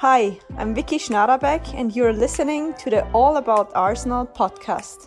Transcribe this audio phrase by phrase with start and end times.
[0.00, 5.06] Hi, I'm Vicky Schnarabek, and you're listening to the All About Arsenal podcast.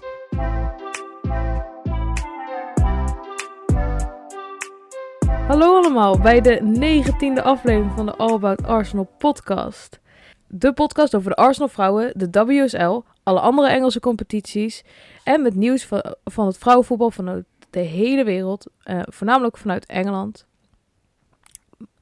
[5.48, 10.00] Hallo allemaal bij de negentiende aflevering van de All About Arsenal podcast.
[10.48, 14.84] De podcast over de Arsenal vrouwen, de WSL, alle andere Engelse competities
[15.24, 18.72] en met nieuws van, van het vrouwenvoetbal vanuit de hele wereld.
[18.84, 20.46] eh, voornamelijk vanuit Engeland,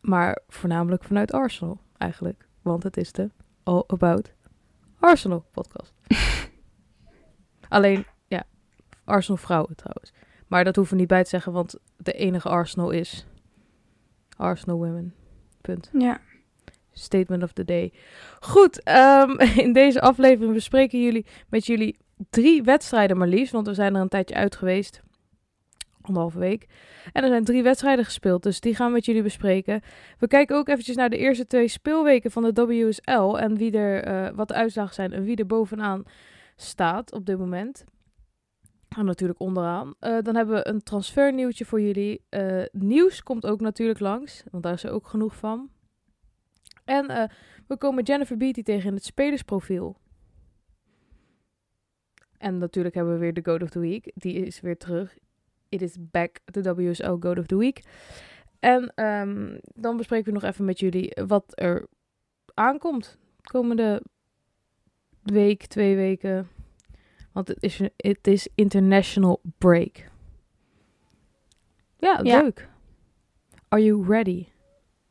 [0.02, 2.48] maar voornamelijk vanuit Arsenal eigenlijk.
[2.62, 3.29] Want het is de
[3.64, 4.32] All About
[5.00, 5.93] Arsenal podcast.
[7.68, 8.43] Alleen, ja,
[9.04, 10.14] Arsenal vrouwen trouwens.
[10.47, 13.25] Maar dat hoeven we niet bij te zeggen, want de enige Arsenal is
[14.37, 15.14] Arsenal Women.
[15.61, 15.89] Punt.
[15.93, 16.21] Ja.
[16.92, 17.93] Statement of the day.
[18.39, 21.98] Goed, ehm, in deze aflevering bespreken jullie met jullie
[22.29, 23.54] drie wedstrijden maar liefst.
[23.54, 25.01] Want we zijn er een tijdje uit geweest.
[26.10, 26.68] Anderhalve week.
[27.12, 29.82] En er zijn drie wedstrijden gespeeld, dus die gaan we met jullie bespreken.
[30.18, 33.38] We kijken ook eventjes naar de eerste twee speelweken van de WSL.
[33.38, 36.04] En wie er, eh, wat de uitslagen zijn en wie er bovenaan
[36.56, 37.84] staat op dit moment.
[38.98, 39.94] En natuurlijk onderaan.
[40.00, 42.22] Eh, dan hebben we een transfernieuwtje voor jullie.
[42.30, 45.70] Eh, nieuws komt ook natuurlijk langs, want daar is er ook genoeg van.
[46.86, 47.32] En
[47.68, 49.98] we komen Jennifer Beatty tegen in het spelersprofiel.
[52.38, 54.12] En natuurlijk hebben we weer de Goat of the Week.
[54.16, 55.18] Die is weer terug.
[55.70, 57.84] It is back, de WSL Goat of the Week.
[58.59, 61.88] En ehm, dan bespreken we nog even met jullie wat er
[62.53, 63.17] aankomt.
[63.42, 64.02] Komende
[65.23, 66.48] week, twee weken.
[67.31, 70.09] Want het is, het is international break.
[71.98, 72.42] Ja, Ja.
[72.42, 72.70] leuk.
[73.67, 74.48] Are you ready?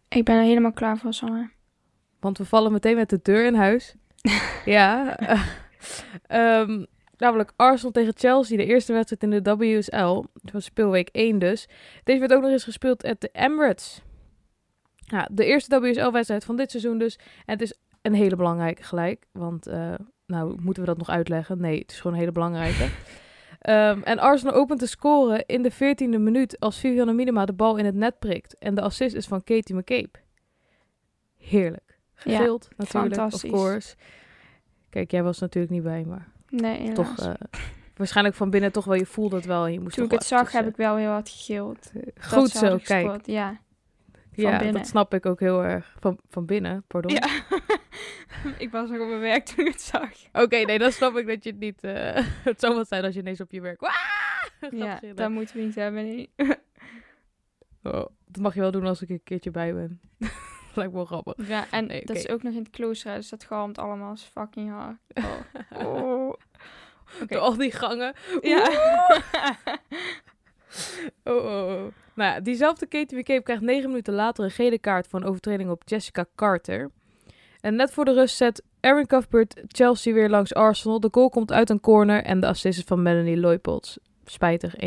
[0.09, 1.51] Ik ben er helemaal klaar voor, Sanne.
[2.21, 3.95] Want we vallen meteen met de deur in huis.
[4.65, 5.17] ja.
[6.27, 6.85] Ehm,
[7.19, 10.25] namelijk Arsenal tegen Chelsea, de eerste wedstrijd in de WSL.
[10.43, 11.69] Het was speelweek 1 dus.
[12.05, 14.03] Deze werd ook nog eens gespeeld at de Emirates.
[14.97, 17.17] Ja, de eerste WSL-wedstrijd van dit seizoen dus.
[17.17, 19.27] En het is een hele belangrijke gelijk.
[19.33, 19.95] Want, eh,
[20.27, 21.61] nou, moeten we dat nog uitleggen?
[21.61, 22.89] Nee, het is gewoon een hele belangrijke.
[23.59, 27.77] Ehm, en Arsenal opent te scoren in de 14e minuut als Vivianne Minima de bal
[27.77, 28.59] in het net prikt.
[28.59, 30.11] En de assist is van Katie McCabe.
[31.37, 31.99] Heerlijk.
[32.15, 33.51] Ja, Gegild natuurlijk, of fantastisch.
[33.51, 33.97] course.
[34.91, 36.95] Kijk, jij was natuurlijk niet bij, maar Nee, helaas.
[36.95, 37.33] toch eh,
[37.97, 40.53] waarschijnlijk van binnen toch wel, je voelde het wel je moest Toen ik het zag,
[40.53, 41.91] heb ik wel heel hard gegild.
[41.95, 43.27] eh, Dat Goed ze zo, kijk.
[43.27, 43.61] Ja.
[44.33, 44.75] Ja, binnen.
[44.75, 45.95] dat snap ik ook heel erg.
[46.01, 47.13] Van, van binnen, pardon.
[47.13, 47.29] ja.
[48.65, 50.11] ik was nog op mijn werk toen ik het zag.
[50.33, 51.85] Oké, nee, dan snap ik dat je het niet...
[51.85, 53.81] eh, het zou wat zijn als je ineens op je werk...
[53.81, 53.95] Waaah!
[54.71, 55.17] Ja, gillen.
[55.17, 56.31] dat moeten we niet hebben, nee.
[57.83, 60.01] Oh, dat mag je wel doen als ik een keertje bij ben.
[60.79, 61.49] Lijkt wel grappig.
[61.49, 64.71] Ja, en Nee, dat is ook nog in het klooster, dus dat galmt allemaal fucking
[64.71, 64.97] hard.
[65.15, 65.87] Oh.
[65.87, 66.35] oh.
[67.29, 68.15] Door al die gangen.
[68.41, 68.71] Ja.
[71.25, 71.87] Oh, oh, oh.
[72.15, 75.71] Nou ja, diezelfde Katie McCabe krijgt negen minuten later een gele kaart voor een overtreding
[75.71, 76.91] op Jessica Carter.
[77.61, 81.01] En net voor de rust zet Erin Cuthbert Chelsea weer langs Arsenal.
[81.01, 83.99] De goal komt uit een corner en de assist is van Melanie Leupolds.
[84.25, 84.79] Spijtig 1-1.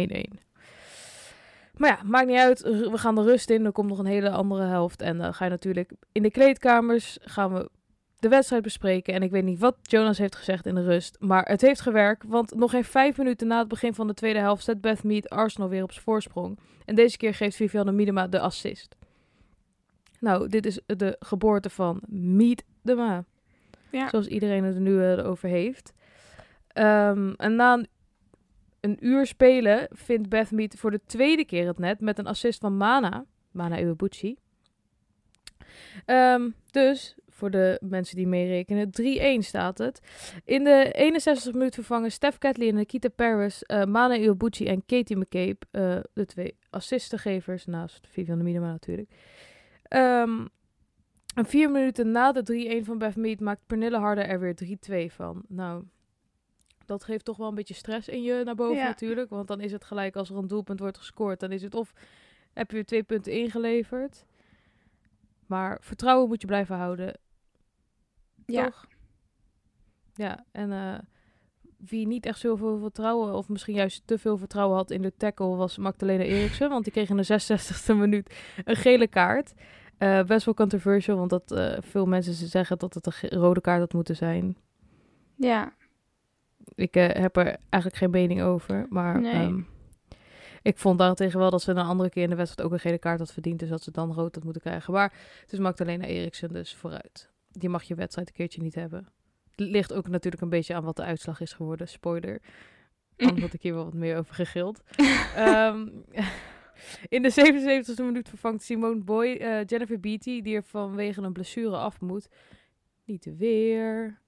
[1.77, 2.61] Maar ja, maakt niet uit.
[2.61, 3.65] We gaan de rust in.
[3.65, 5.01] Er komt nog een hele andere helft.
[5.01, 7.69] En dan ga je natuurlijk in de kleedkamers gaan we
[8.19, 9.13] de wedstrijd bespreken.
[9.13, 11.17] En ik weet niet wat Jonas heeft gezegd in de rust.
[11.19, 12.23] Maar het heeft gewerkt.
[12.27, 15.29] Want nog geen vijf minuten na het begin van de tweede helft zet Beth Mead
[15.29, 16.59] Arsenal weer op zijn voorsprong.
[16.85, 18.95] En deze keer geeft Vivianne Miedema de assist.
[20.19, 23.23] Nou, dit is de geboorte van Miedema.
[23.91, 24.09] ja.
[24.09, 25.93] Zoals iedereen het er nu eh, over heeft.
[26.67, 27.87] Ehm, en na een,
[28.81, 32.59] een uur spelen vindt Beth Mead voor de tweede keer het net met een assist
[32.59, 33.25] van Mana.
[33.51, 34.37] Mana Iwabuchi.
[36.05, 39.99] Ehm, dus, voor de mensen die meerekenen, 3-1 staat het.
[40.45, 45.17] In de 61 minuut vervangen Steph Catley en Nikita Paris, eh Mana Iwabuchi en Katie
[45.17, 49.09] McCabe, eh, de twee assistengevers, naast Vivianne Miedema natuurlijk.
[49.83, 50.45] Ehm,
[51.35, 55.11] en vier minuten na de 3-1 van Beth Mead maakt Pernille Harder er weer 3-2
[55.11, 55.43] van.
[55.47, 55.83] Nou,
[56.91, 58.83] dat geeft toch wel een beetje stress in je naar boven Ja.
[58.85, 59.29] natuurlijk.
[59.29, 61.39] Want dan is het gelijk als er een doelpunt wordt gescoord.
[61.39, 61.93] Dan is het of
[62.53, 64.25] heb je twee punten ingeleverd.
[65.45, 67.17] Maar vertrouwen moet je blijven houden.
[68.45, 68.63] Ja.
[68.65, 68.87] Toch?
[70.13, 70.99] Ja, en eh,
[71.77, 75.55] wie niet echt zoveel vertrouwen, of misschien juist te veel vertrouwen had in de tackle,
[75.55, 76.69] was Magdalena Eriksen.
[76.69, 78.35] Want die kreeg in de 66e minuut
[78.65, 79.53] een gele kaart.
[79.97, 83.61] Eh, best wel controversial, want dat, eh, veel mensen ze zeggen dat het een rode
[83.61, 84.57] kaart had moeten zijn.
[85.35, 85.73] Ja.
[86.75, 88.85] Ik eh, heb er eigenlijk geen mening over.
[88.89, 89.33] Maar Nee.
[89.33, 89.61] ehm,
[90.61, 92.97] ik vond daarentegen wel dat ze een andere keer in de wedstrijd ook een gele
[92.97, 93.59] kaart had verdiend.
[93.59, 94.93] Dus dat ze dan rood had moeten krijgen.
[94.93, 97.29] Maar het is Magdalena Eriksen dus vooruit.
[97.51, 99.07] Die mag je wedstrijd een keertje niet hebben.
[99.51, 101.87] Het ligt ook natuurlijk een beetje aan wat de uitslag is geworden.
[101.87, 102.41] Spoiler.
[103.17, 104.81] Anders had ik hier wel wat meer over gegild.
[105.35, 105.87] Ehm,
[107.15, 107.31] in de
[107.95, 112.27] 77e minuut vervangt Simone Boy eh, Jennifer Beatty, die er vanwege een blessure af moet.
[113.05, 114.19] Niet weer.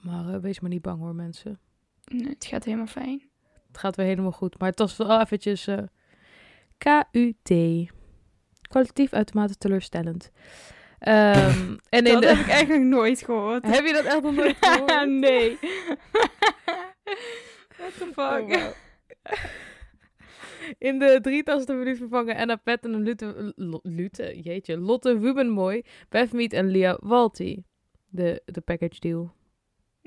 [0.00, 1.58] Maar eh, wees maar niet bang hoor, mensen.
[2.04, 3.22] Nee, het gaat helemaal fijn.
[3.66, 4.58] Het gaat weer helemaal goed.
[4.58, 5.82] Maar het was wel eventjes eh,
[6.78, 7.52] KUT.
[8.68, 10.30] Kwalitatief uitermate teleurstellend.
[10.98, 12.28] Ehm, en in dat de...
[12.28, 13.66] heb ik eigenlijk nooit gehoord.
[13.66, 15.08] Heb je dat echt nog nooit gehoord?
[15.26, 15.58] nee.
[17.78, 18.16] What the fuck?
[18.16, 18.72] Oh, wauw.
[20.78, 23.52] In de drietastste minuut vervangen Anna Pet en Lute,
[23.82, 27.64] Lute, jeetje, Lotte Wubenmooi, Beth Mead en Lia Walti.
[28.08, 29.32] De, de package deal.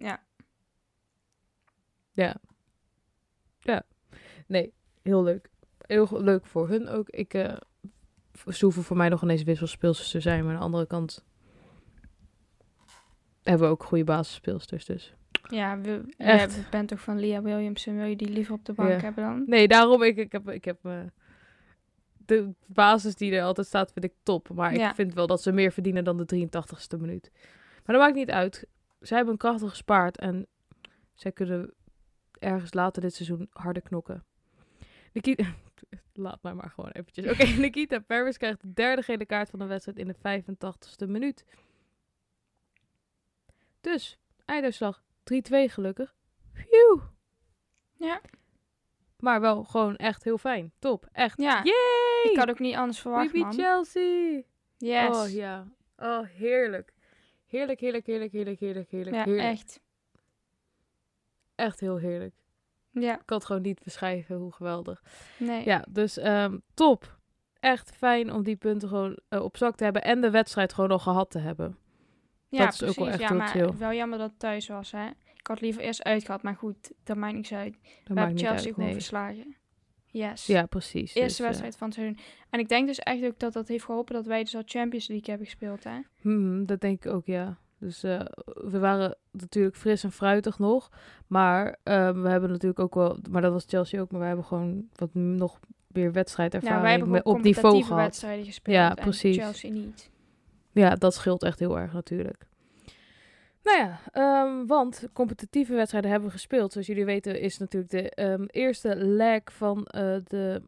[0.02, 0.24] Ja.
[2.12, 2.36] Ja.
[3.60, 3.84] Ja.
[4.48, 5.50] Nee, heel leuk.
[5.78, 7.10] Heel leuk voor hun ook.
[7.10, 7.56] Ik, eh
[8.52, 10.44] ze hoeven voor mij nog ineens wisselspeelsters te zijn.
[10.44, 11.26] Maar aan de andere kant
[13.44, 14.86] hebben we ook goede basisspeelsters.
[14.86, 15.14] Dus.
[15.50, 16.56] Ja, we, Echt.
[16.56, 17.96] je bent toch van Leah Williamson.
[17.98, 19.00] Wil je die liever op de bank Ja.
[19.00, 19.44] hebben dan?
[19.46, 21.00] Nee, daarom, ik, ik heb, ik heb eh,
[22.26, 24.50] de basis die er altijd staat, vind ik top.
[24.50, 24.90] Maar Ja.
[24.90, 27.32] ik vind wel dat ze meer verdienen dan de 83ste minuut.
[27.86, 28.66] Maar dat maakt niet uit.
[29.02, 30.48] Zij hebben een krachtig gespaard en
[31.14, 31.74] zij kunnen
[32.40, 34.26] ergens later dit seizoen harder knokken.
[35.14, 35.44] Nikita,
[36.14, 37.32] laat mij maar gewoon eventjes.
[37.32, 41.46] Oké, Nikita Paris krijgt de derde gele kaart van de wedstrijd in de 85ste minuut.
[43.82, 45.04] Dus, einduitslag 3-2
[45.50, 46.16] gelukkig.
[46.54, 47.02] Phew.
[47.94, 48.22] Ja.
[49.20, 50.74] Maar wel gewoon echt heel fijn.
[50.80, 51.08] Top.
[51.12, 51.42] Echt.
[51.42, 51.64] Ja.
[51.64, 52.32] Yay!
[52.32, 53.54] Ik had ook niet anders We verwacht, beat man.
[53.54, 54.42] Chelsea.
[54.78, 55.18] Yes.
[55.18, 55.68] Oh ja.
[55.98, 56.94] Oh, heerlijk.
[57.52, 59.16] Heerlijk, heerlijk, heerlijk, heerlijk, heerlijk, heerlijk.
[59.16, 59.48] ja, heerlijk.
[59.48, 59.80] echt.
[61.56, 62.34] Echt heel heerlijk.
[62.92, 65.04] Ja, Ik kan het gewoon niet beschrijven hoe geweldig.
[65.38, 65.66] nee.
[65.66, 67.20] Ja, dus ehm, top.
[67.60, 70.04] Echt fijn om die punten gewoon eh, op zak te hebben.
[70.04, 71.78] En de wedstrijd gewoon al gehad te hebben.
[72.48, 73.22] Ja, dat is ook wel precies.
[73.22, 73.72] echt ja, maar chill.
[73.78, 75.08] wel jammer dat het thuis was, hè.
[75.36, 77.74] Ik had liever eerst uitgehad, maar goed, dat maakt niks uit.
[77.74, 77.82] Dat
[78.14, 78.62] We hebben Chelsea uit.
[78.64, 78.94] gewoon Nee.
[78.94, 79.56] verslagen.
[80.12, 80.46] Yes.
[80.46, 81.14] Ja, precies.
[81.16, 82.18] Eerste Dus, eh, wedstrijd van het seizoen.
[82.50, 85.08] En ik denk dus echt ook dat dat heeft geholpen dat wij dus al Champions
[85.08, 86.00] League hebben gespeeld, hè.
[86.22, 87.58] hmm, dat denk ik ook, ja.
[87.80, 90.90] Dus eh, we waren natuurlijk fris en fruitig nog.
[91.28, 93.18] Maar ehm, we hebben natuurlijk ook wel...
[93.30, 94.12] Maar dat was Chelsea ook.
[94.12, 98.02] Maar we hebben gewoon wat nog meer wedstrijdervaring Ja, op niveau gehad.
[98.02, 98.76] wedstrijden gespeeld.
[98.76, 99.38] Ja, precies.
[99.38, 100.10] Chelsea niet.
[100.72, 102.48] Ja, dat scheelt echt heel erg natuurlijk.
[103.64, 106.72] Nou ja, ehm, want competitieve wedstrijden hebben we gespeeld.
[106.72, 110.62] Zoals jullie weten is natuurlijk de ehm, eerste leg van eh, de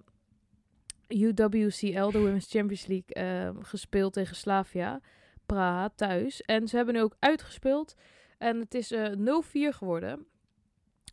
[1.08, 5.00] UWCL, de Women's Champions League, ehm, gespeeld tegen Slavia
[5.46, 6.42] Praha thuis.
[6.42, 7.96] En ze hebben nu ook uitgespeeld.
[8.38, 10.26] En het is eh 0-4 geworden.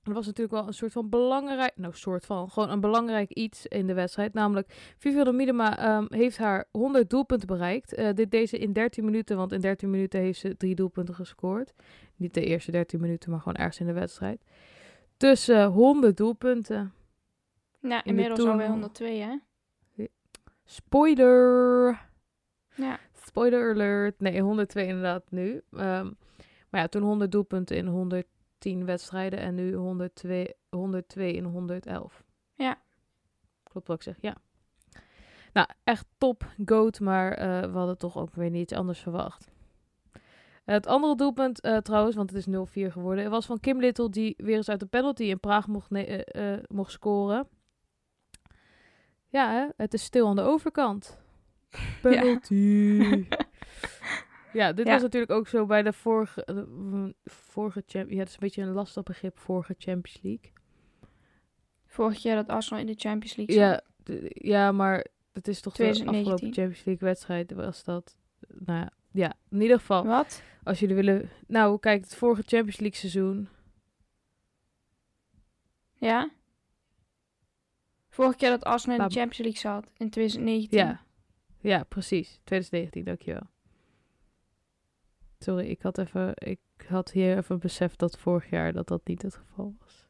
[0.03, 3.67] Er was natuurlijk wel een soort van belangrijk, nou soort van, gewoon een belangrijk iets
[3.67, 4.33] in de wedstrijd.
[4.35, 7.95] Namelijk Viviane Miedema ehm, heeft haar 100 doelpunten bereikt.
[7.95, 11.15] Eh, dit deed ze in 13 minuten, want in 13 minuten heeft ze drie doelpunten
[11.15, 11.73] gescoord.
[12.17, 14.45] Niet de eerste 13 minuten, maar gewoon ergens in de wedstrijd.
[15.17, 16.93] Dus eh 100 doelpunten.
[17.81, 19.37] Ja, de inmiddels toen- alweer 102, hè.
[20.65, 22.01] Spoiler!
[22.75, 22.99] Ja.
[23.27, 24.21] Spoiler alert.
[24.21, 25.63] Nee, 102 inderdaad nu.
[25.73, 26.11] Ehm,
[26.71, 27.87] maar ja, toen 100 doelpunten in
[28.61, 32.25] 110 wedstrijden en nu 102, 102 in 111.
[32.55, 32.79] Ja.
[33.63, 34.37] Klopt wat ik zeg, ja.
[35.53, 39.51] Nou, echt top, goat, maar eh, we hadden toch ook weer niet anders verwacht.
[40.65, 44.35] Het andere doelpunt eh, trouwens, want het is 0-4 geworden, was van Kim Little, die
[44.37, 47.49] weer eens uit de penalty in Praag mocht, eh, mocht scoren.
[49.29, 49.67] Ja, hè?
[49.77, 51.19] het is stil aan de overkant.
[52.03, 52.55] Penalty.
[52.55, 53.49] Ja,
[54.53, 54.93] dit Ja.
[54.93, 58.11] was natuurlijk ook zo bij de vorige, de, vorige champ.
[58.11, 60.53] Ja, het is een beetje een lastig begrip, vorige Champions League.
[61.87, 63.85] Vorig jaar dat Arsenal in de Champions League Ja, zat.
[64.05, 66.33] d- ja, maar het is toch de 2019.
[66.33, 68.17] afgelopen Champions League wedstrijd was dat.
[68.49, 70.05] Nou ja, ja, in ieder geval.
[70.05, 70.43] Wat?
[70.63, 71.31] Als jullie willen.
[71.47, 73.49] Nou, kijk, het vorige Champions League seizoen.
[75.95, 76.31] Ja?
[78.09, 79.85] Vorig jaar dat Arsenal in de Champions League zat.
[79.97, 80.79] In 2019.
[80.79, 81.01] Ja,
[81.61, 82.41] ja, precies.
[82.45, 83.43] 2019, dankjewel.
[85.43, 86.33] Sorry, ik had even.
[86.35, 90.09] Ik had hier even beseft dat vorig jaar dat dat niet het geval was.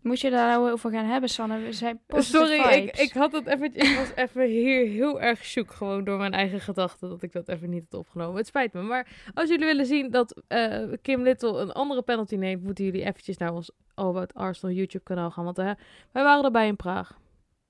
[0.00, 1.58] Moet je daar nou over gaan hebben, Sanne?
[1.58, 3.00] We zijn Sorry, ik, vibes.
[3.00, 3.74] ik had het even.
[3.74, 7.48] Ik was even hier heel erg zoek gewoon door mijn eigen gedachten dat ik dat
[7.48, 8.36] even niet had opgenomen.
[8.36, 8.82] Het spijt me.
[8.82, 13.04] Maar als jullie willen zien dat eh, Kim Little een andere penalty neemt, moeten jullie
[13.04, 15.44] eventjes naar ons All About Arsenal YouTube kanaal gaan.
[15.44, 15.70] Want eh,
[16.12, 17.18] wij waren erbij in Praag.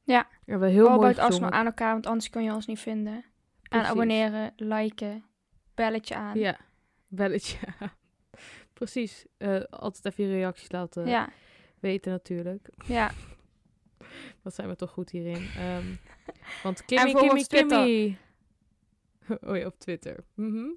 [0.05, 0.27] Ja.
[0.45, 2.81] We hebben heel All mooi about Arsenal aan elkaar, want anders kun je ons niet
[2.81, 3.25] vinden.
[3.69, 5.25] En abonneren, liken,
[5.77, 6.39] belletje aan.
[6.39, 6.59] Ja,
[7.09, 7.59] belletje.
[8.73, 9.27] Precies.
[9.37, 11.29] Eh, altijd even je reacties laten ja.
[11.81, 12.69] weten natuurlijk.
[12.87, 13.11] ja.
[14.43, 15.49] Wat zijn we toch goed hierin.
[15.59, 15.87] Ehm,
[16.63, 17.45] want Kimmy, Kimmy.
[17.45, 18.19] Kimmy.
[19.41, 20.25] Oh ja, op Twitter.
[20.35, 20.69] Mhm.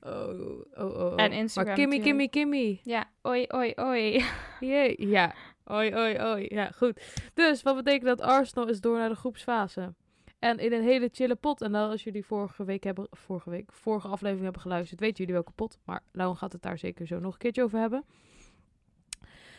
[0.00, 1.12] oh, oh, oh, oh.
[1.16, 2.28] En Instagram Maar Kimmy, Kimmy.
[2.28, 2.80] Kimmy.
[2.82, 4.24] Ja, oi, oi, oi.
[4.60, 5.34] Jee, ja.
[5.64, 6.46] Oi, oi, oi.
[6.48, 7.30] Ja, goed.
[7.34, 9.94] Dus, wat betekent dat Arsenal is door naar de groepsfase.
[10.40, 11.60] En in een hele chille pot.
[11.60, 15.52] En als jullie vorige week hebben, vorige week, vorige aflevering hebben geluisterd, weten jullie welke
[15.52, 15.78] pot.
[15.84, 18.04] Maar Lauwen gaat het daar zeker zo nog een keertje over hebben.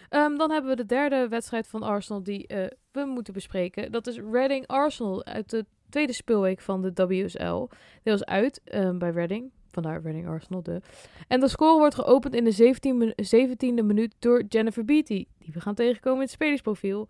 [0.10, 3.92] Ehm, dan hebben we de derde wedstrijd van Arsenal die eh, we moeten bespreken.
[3.92, 7.68] Dat is Reading Arsenal uit de tweede speelweek van de WSL.
[8.04, 9.52] Die was uit ehm, bij Reading.
[9.68, 10.82] Vandaar Reading Arsenal, de.
[11.28, 15.28] En de score wordt geopend in de 17 minu- 17e minuut door Jennifer Beattie.
[15.38, 17.08] Die we gaan tegenkomen in het spelersprofiel.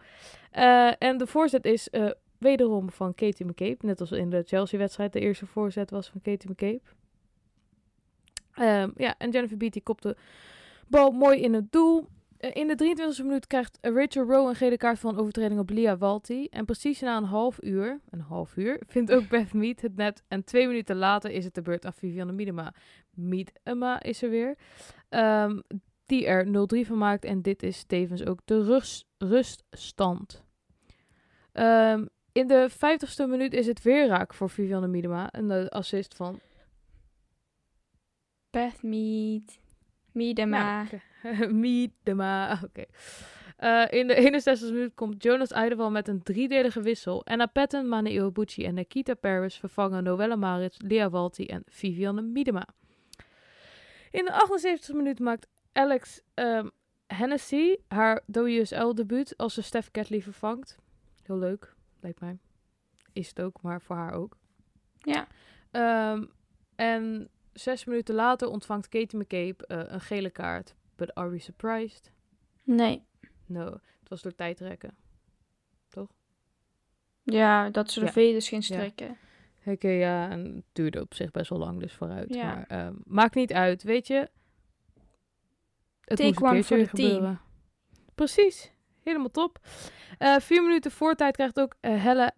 [0.51, 2.09] Eh, en de voorzet is eh,
[2.41, 3.77] wederom van Katie McCabe.
[3.79, 6.81] Net als in de Chelsea-wedstrijd de eerste voorzet was van Katie McCabe.
[8.53, 10.15] Ehm, ja, en Jennifer Beattie kopt de
[10.87, 12.07] bal mooi in het doel.
[12.37, 15.97] Eh, in de 23e minuut krijgt Rachel Rowe een gele kaart van overtreding op Lia
[15.97, 16.47] Walti.
[16.47, 20.23] En precies na een half uur, een half uur, vindt ook Beth Mead het net.
[20.27, 22.73] En twee minuten later is het de beurt aan Vivianne Miedema.
[23.11, 24.57] Miedema is er weer.
[25.09, 25.59] Ehm,
[26.05, 27.25] die er 0-3 van maakt.
[27.25, 30.43] En dit is tevens ook de rust, ruststand.
[31.51, 35.31] Ehm, in de 50ste minuut is het weer raak voor Vivianne Miedema.
[35.31, 36.39] En de assist van
[38.49, 39.59] Beth Mead.
[40.11, 40.57] Miedema.
[40.57, 41.01] Ja, oké.
[41.63, 42.85] Miedema, oké.
[43.57, 47.25] Eh, in de 61 minuut komt Jonas Eideval met een driedelige wissel.
[47.25, 52.67] Anna Petten, Mane Iwabuchi en Nikita Paris vervangen Noelle Maritz, Lea Walti en Vivianne Miedema.
[54.11, 56.67] In de 78 minuut maakt Alex ehm,
[57.07, 60.77] Hennessy haar WSL-debuut als ze Steph Catley vervangt.
[61.23, 61.75] Heel leuk,
[62.19, 62.39] mij.
[63.13, 64.37] Is het ook, maar voor haar ook.
[64.97, 65.27] Ja.
[65.71, 66.25] Ehm,
[66.75, 70.75] en zes minuten later ontvangt Katie McCabe eh, een gele kaart.
[70.95, 72.11] But are we surprised?
[72.63, 73.03] Nee.
[73.45, 73.65] No,
[73.99, 74.95] het was door tijdrekken.
[77.23, 78.11] Ja, dat ze de Ja.
[78.11, 79.17] veders ging strikken.
[79.65, 82.33] Oké, ja, en het duurde op zich best wel lang, dus vooruit.
[82.33, 82.43] Ja.
[82.55, 84.29] Maar ehm, maakt niet uit, weet je.
[86.01, 87.09] Het Take moest een keertje the team.
[87.09, 87.41] gebeuren.
[88.15, 88.71] Precies,
[89.03, 89.59] helemaal top.
[90.17, 92.31] Eh, vier minuten voor tijd krijgt ook eh, Helle,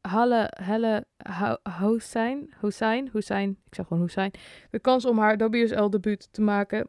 [0.00, 1.04] Halle, Helle
[1.38, 4.30] Ho- Hossein, Hossein, Hossein, ik zeg gewoon Hossein,
[4.70, 6.88] de kans om haar WSL-debuut te maken.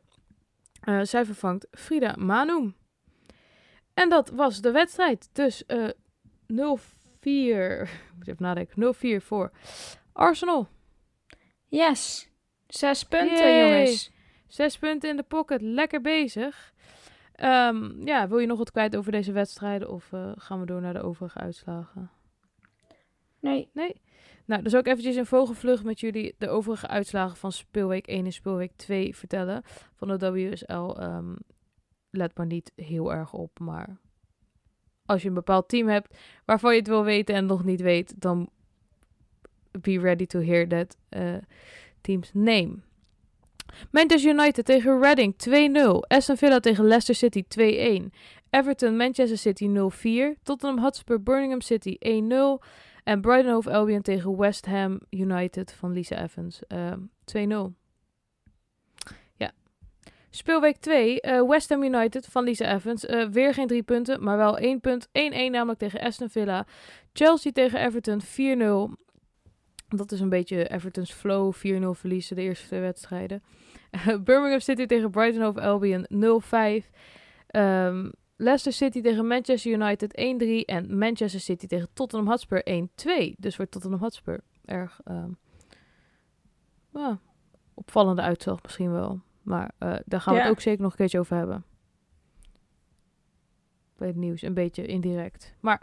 [0.82, 2.76] Eh, zij vervangt Frida Manum.
[3.94, 5.30] En dat was de wedstrijd.
[5.34, 5.90] Dus eh
[6.48, 6.54] 0-4,
[7.22, 9.52] ik moet even nadenken, 0-4 voor
[10.14, 10.68] Arsenal.
[11.68, 12.30] Yes.
[12.68, 13.70] Zes punten, Yay.
[13.72, 14.12] jongens.
[14.48, 16.71] Zes punten in de pocket, lekker bezig.
[17.42, 20.82] Ehm, ja, wil je nog wat kwijt over deze wedstrijden of eh, gaan we door
[20.82, 22.12] naar de overige uitslagen?
[23.40, 23.70] Nee.
[23.74, 24.02] Nee?
[24.46, 28.26] Nou, dan zal ik eventjes in vogelvlucht met jullie de overige uitslagen van speelweek 1
[28.26, 29.62] en speelweek 2 vertellen.
[29.96, 30.74] Van de WSL.
[30.74, 31.36] ehm,
[32.10, 33.98] let maar niet heel erg op, maar
[35.06, 38.22] als je een bepaald team hebt waarvan je het wil weten en nog niet weet,
[38.22, 38.50] dan
[39.72, 41.36] be ready to hear that eh,
[42.02, 42.76] team's name.
[43.92, 46.00] Manchester United tegen Reading 2-0.
[46.08, 48.10] Aston Villa tegen Leicester City 2-1.
[48.50, 50.38] Everton Manchester City 0-4.
[50.44, 52.60] Tottenham Hotspur Birmingham City 1-0.
[53.04, 57.00] En Brighton Hove Albion tegen West Ham United van Lisa Evans ehm,
[57.38, 57.74] 2-0.
[59.36, 59.52] Ja.
[60.30, 63.06] Speelweek 2, eh, West Ham United van Lisa Evans.
[63.06, 65.08] Eh, weer geen drie punten, maar wel één punt.
[65.12, 66.66] 1-1 namelijk tegen Aston Villa.
[67.14, 68.96] Chelsea tegen Everton 4-0.
[69.88, 71.54] Dat is een beetje Everton's flow.
[71.54, 73.44] 4-0 verliezen de eerste twee wedstrijden.
[74.24, 76.90] Birmingham City tegen Brighton Hove Albion 0-5.
[77.48, 80.66] Ehm, Leicester City tegen Manchester United 1-3.
[80.66, 83.36] En Manchester City tegen Tottenham Hotspur 1-2.
[83.38, 85.00] Dus voor Tottenham Hotspur erg
[86.94, 87.20] ja,
[87.74, 89.22] opvallende uitslag misschien wel.
[89.42, 90.46] Maar eh, daar gaan we Ja.
[90.46, 91.64] het ook zeker nog een keertje over hebben.
[93.98, 95.56] Bij het nieuws, een beetje indirect.
[95.60, 95.82] Maar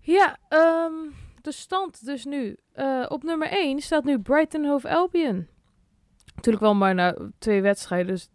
[0.00, 0.92] ja, ehm,
[1.40, 2.56] de stand dus nu.
[2.72, 5.46] Eh, op nummer 1 staat nu Brighton Hove Albion.
[6.38, 8.06] Natuurlijk wel maar na twee wedstrijden.
[8.06, 8.28] Dus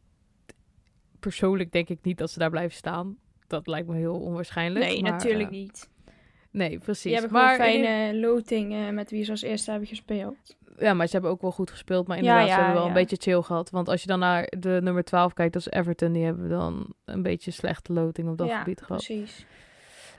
[1.20, 3.18] persoonlijk denk ik niet dat ze daar blijven staan.
[3.48, 4.86] Dat lijkt me heel onwaarschijnlijk.
[4.86, 5.90] Nee, maar, natuurlijk niet.
[6.52, 7.04] Nee, precies.
[7.04, 10.56] Die hebben maar gewoon fijne loting met wie ze als eerste hebben gespeeld.
[10.78, 12.08] Ja, maar ze hebben ook wel goed gespeeld.
[12.08, 12.88] Maar Ja, inderdaad, ze ja, hebben wel ja.
[12.88, 13.70] een beetje chill gehad.
[13.70, 16.12] Want als je dan naar de nummer 12 kijkt, dat is Everton.
[16.12, 19.04] Die hebben dan een beetje slechte loting op dat ja, gebied gehad.
[19.06, 19.46] precies.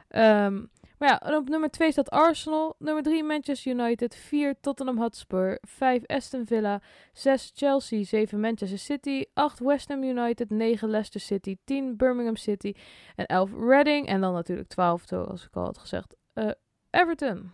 [0.08, 0.60] Ehm,
[0.98, 2.74] maar ja, en op nummer 2 staat Arsenal.
[2.78, 4.16] Nummer 3 Manchester United.
[4.16, 5.58] 4 Tottenham Hotspur.
[5.60, 6.80] 5 Aston Villa.
[7.12, 8.04] 6 Chelsea.
[8.04, 9.24] 7 Manchester City.
[9.34, 10.50] 8 West Ham United.
[10.50, 11.56] 9 Leicester City.
[11.64, 12.74] 10 Birmingham City.
[13.16, 14.06] En 11 Reading.
[14.06, 16.50] En dan natuurlijk 12, zoals ik al had gezegd, eh,
[16.90, 17.52] Everton.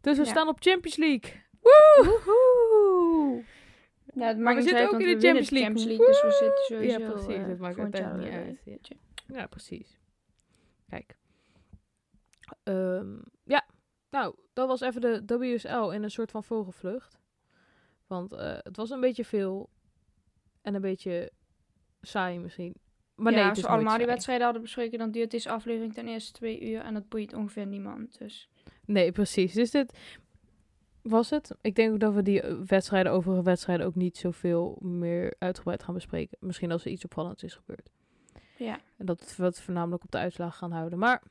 [0.00, 0.30] Dus we Ja.
[0.30, 1.42] staan op Champions League.
[1.60, 2.04] Woe!
[2.04, 3.44] Woehoe!
[4.14, 5.66] Ja, het Maar maakt we zitten uit, ook in de Champions League.
[5.74, 7.42] Champions League, dus we zitten sowieso Ja, precies.
[7.42, 8.90] eh, Het maakt uiteindelijk jaar, niet eh, uit,
[9.26, 9.98] Ja, precies.
[10.88, 11.16] Kijk.
[12.62, 13.66] Ehm, ja,
[14.10, 17.18] nou, dat was even de WSL in een soort van vogelvlucht.
[18.06, 19.70] Want eh, het was een beetje veel
[20.62, 21.30] en een beetje
[22.00, 22.74] saai misschien.
[23.14, 26.08] Maar ja, nee, als we allemaal die wedstrijden hadden bespreken, dan duurt deze aflevering ten
[26.08, 28.18] eerste twee uur en dat boeit ongeveer niemand.
[28.18, 28.48] Dus
[28.84, 29.52] Nee, precies.
[29.52, 29.98] Dus dit
[31.02, 31.56] was het.
[31.60, 35.82] Ik denk ook dat we die eh, wedstrijden, overige wedstrijden, ook niet zoveel meer uitgebreid
[35.82, 36.38] gaan bespreken.
[36.40, 37.90] Misschien als er iets opvallends is gebeurd.
[38.58, 38.80] Ja.
[38.96, 40.98] En dat we het voornamelijk op de uitslag gaan houden.
[40.98, 41.22] Maar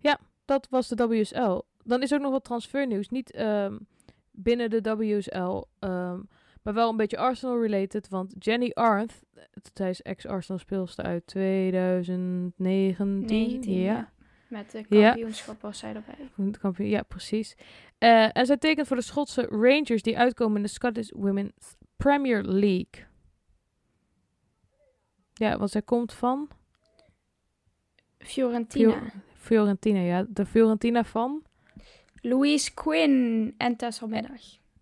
[0.00, 1.60] ja, dat was de WSL.
[1.84, 3.08] Dan is ook nog wat transfernieuws.
[3.08, 3.78] Niet ehm,
[4.30, 6.20] binnen de WSL, ehm,
[6.62, 8.08] maar wel een beetje Arsenal-related.
[8.08, 9.22] Want Jenny Arndt,
[9.74, 13.24] zij is ex-Arsenal speelster uit 2019.
[13.26, 13.92] 19, ja.
[13.94, 14.10] ja.
[14.48, 15.06] Met de Ja.
[15.10, 16.50] kampioenschap was zij erbij.
[16.60, 17.54] Kampioen, Ja, precies.
[17.98, 22.42] Eh, en zij tekent voor de Schotse Rangers die uitkomen in de Scottish Women's Premier
[22.42, 23.06] League.
[25.34, 26.48] Ja, want zij komt van
[28.18, 28.92] Fiorentina.
[28.92, 30.00] Fio- Fiorentina.
[30.00, 31.42] Ja, de Fiorentina van.
[32.14, 34.06] Louise Quinn en Tessa.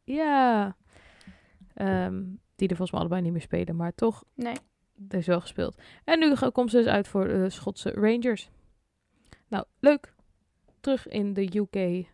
[0.04, 0.76] Ja.
[1.74, 2.22] Ehm,
[2.56, 4.54] die er volgens mij allebei niet meer spelen, maar toch, Nee.
[5.08, 5.76] er is wel gespeeld.
[6.04, 8.50] En nu komt ze dus uit voor de Schotse Rangers.
[9.48, 10.14] Nou, leuk.
[10.80, 12.06] Terug in de UK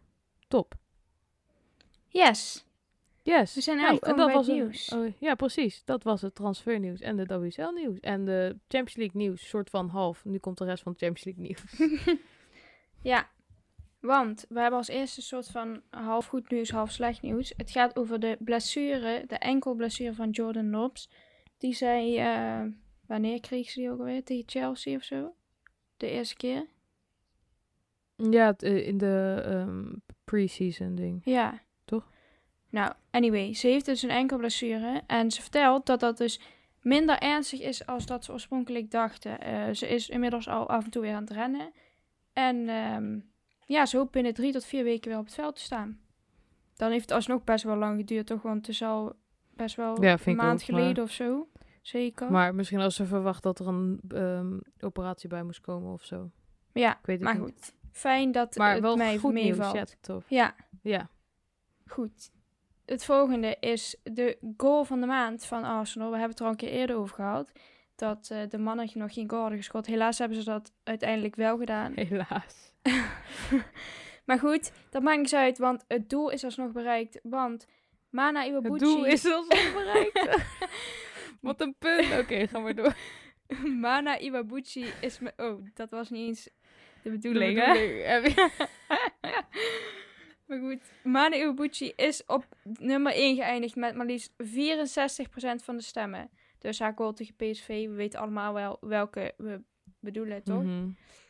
[0.49, 0.75] top.
[2.09, 2.67] Yes.
[3.23, 3.55] Yes.
[3.55, 4.89] We zijn Nou, eigenlijk dat was het nieuws.
[4.93, 5.83] oh, ja, precies.
[5.85, 8.01] Dat was het transfernieuws en de WSL nieuws.
[8.01, 10.25] En de Champions League nieuws, soort van half.
[10.25, 12.19] Nu komt de rest van het Champions League nieuws.
[13.05, 13.29] Ja,
[14.01, 17.53] want we hebben als eerste een soort van half goed nieuws, half slecht nieuws.
[17.57, 21.11] Het gaat over de blessure, de enkelblessure van Jordan Nobbs.
[21.59, 22.67] Die zij, eh,
[23.07, 24.25] wanneer kreeg ze die ook alweer?
[24.25, 25.35] Tegen Chelsea of zo?
[25.97, 26.67] De eerste keer?
[28.17, 29.93] ja, eh, in de ehm
[30.25, 31.21] pre-season ding.
[31.25, 31.63] Ja.
[31.85, 32.11] Toch?
[32.71, 35.03] Nou, anyway, ze heeft dus een enkelblessure.
[35.07, 36.41] En ze vertelt dat dat dus
[36.81, 39.41] minder ernstig is als dat ze oorspronkelijk dachten.
[39.41, 41.73] Eh, ze is inmiddels al af en toe weer aan het rennen.
[42.35, 43.19] En ehm,
[43.67, 45.99] ja, ze hoopt binnen drie tot vier weken weer op het veld te staan.
[46.77, 48.43] Dan heeft het alsnog best wel lang geduurd, toch?
[48.43, 49.13] Want het is al
[49.51, 51.49] best wel Ja, een maand ook, maar- geleden of zo.
[51.83, 52.31] Zeker.
[52.31, 56.31] Maar misschien als ze verwacht dat er een ehm, operatie bij moest komen of zo.
[56.73, 57.43] ja, Ik weet het maar niet.
[57.43, 57.75] goed.
[57.93, 59.47] Fijn dat Maar het wel mij goed nieuws.
[59.57, 59.75] meevalt.
[59.75, 60.25] Ja, tof.
[60.29, 61.09] ja, Ja.
[61.87, 62.31] Goed.
[62.85, 66.11] Het volgende is de goal van de maand van Arsenal.
[66.11, 67.53] We hebben het er al een keer eerder over gehad.
[67.97, 69.87] Dat eh, de mannen nog geen goal hadden gescoord.
[69.87, 71.93] Helaas hebben ze dat uiteindelijk wel gedaan.
[72.09, 72.75] Helaas.
[74.27, 77.21] maar goed, dat maakt niks uit, want het doel is alsnog bereikt.
[77.23, 77.67] Want
[78.11, 78.73] Mana Iwabuchi...
[78.73, 80.39] Het doel is ons bereikt.
[81.41, 82.19] Wat een punt.
[82.19, 82.97] Oké, ga maar door.
[83.81, 85.19] Mana Iwabuchi is...
[85.19, 86.51] Me oh, dat was niet eens de
[87.03, 88.35] De bedoeling, hè?
[90.47, 92.47] Maar goed, Mana Iwabuchi is op
[92.79, 94.37] nummer 1 geëindigd met maar liefst 64%
[95.65, 96.31] van de stemmen.
[96.65, 99.61] Dus haar goal tegen PSV, we weten allemaal wel welke we
[100.01, 100.63] bedoelen, toch?
[100.63, 100.89] Mhm.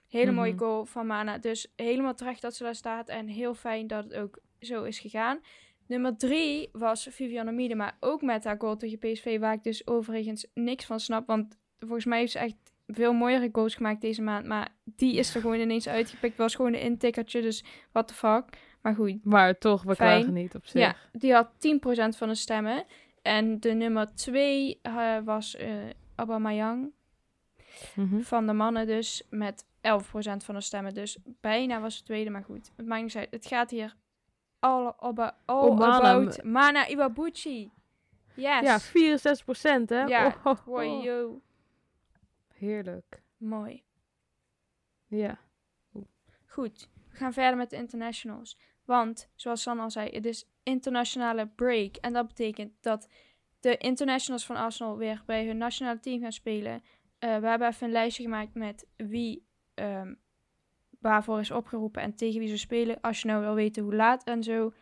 [0.09, 0.59] Hele mooie Mhm.
[0.64, 1.38] goal van Mana.
[1.38, 3.09] Dus helemaal terecht dat ze daar staat.
[3.09, 5.40] En heel fijn dat het ook zo is gegaan.
[5.87, 7.97] Nummer 3 was Vivianne Miedema.
[8.01, 9.38] Ook met haar goal tegen PSV.
[9.38, 11.27] Waar ik dus overigens niks van snap.
[11.27, 14.47] Want volgens mij heeft ze echt veel mooiere goals gemaakt deze maand.
[14.47, 16.37] Maar die is er gewoon ineens uitgepikt.
[16.37, 17.42] Was gewoon een intikkertje.
[17.42, 18.44] Dus what the fuck.
[18.83, 19.25] Maar goed.
[19.25, 20.16] Maar toch, we Fijn.
[20.18, 20.81] klagen niet op zich.
[20.81, 22.85] Ja, die had 10% van de stemmen.
[23.24, 24.80] En de nummer 2
[25.24, 25.72] was eh
[26.14, 26.92] Aubameyang
[27.96, 28.20] Mhm.
[28.20, 30.94] van de mannen dus met 11% van de stemmen.
[30.94, 32.72] Dus bijna was het tweede, maar goed.
[32.76, 33.30] Het maakt niet uit.
[33.30, 33.94] Het gaat hier
[34.58, 35.96] all, all, all Om Mana.
[35.96, 37.70] about Mana Iwabuchi.
[38.34, 38.60] Yes.
[38.62, 40.02] Ja, 64 procent, hè?
[40.04, 41.40] Ja, Oh, oh, oh.
[42.52, 43.22] Heerlijk.
[43.37, 43.82] Mooi.
[45.06, 45.38] Ja.
[46.46, 48.58] Goed, we gaan verder met de internationals.
[48.85, 51.97] Want, zoals San al zei, het is internationale break.
[51.97, 53.09] En dat betekent dat
[53.61, 56.83] de internationals van Arsenal weer bij hun nationale team gaan spelen.
[57.18, 60.14] Eh, we hebben even een lijstje gemaakt met wie ehm,
[61.01, 63.01] waarvoor is opgeroepen en tegen wie ze spelen.
[63.01, 64.73] Als je nou wil weten hoe laat en zo,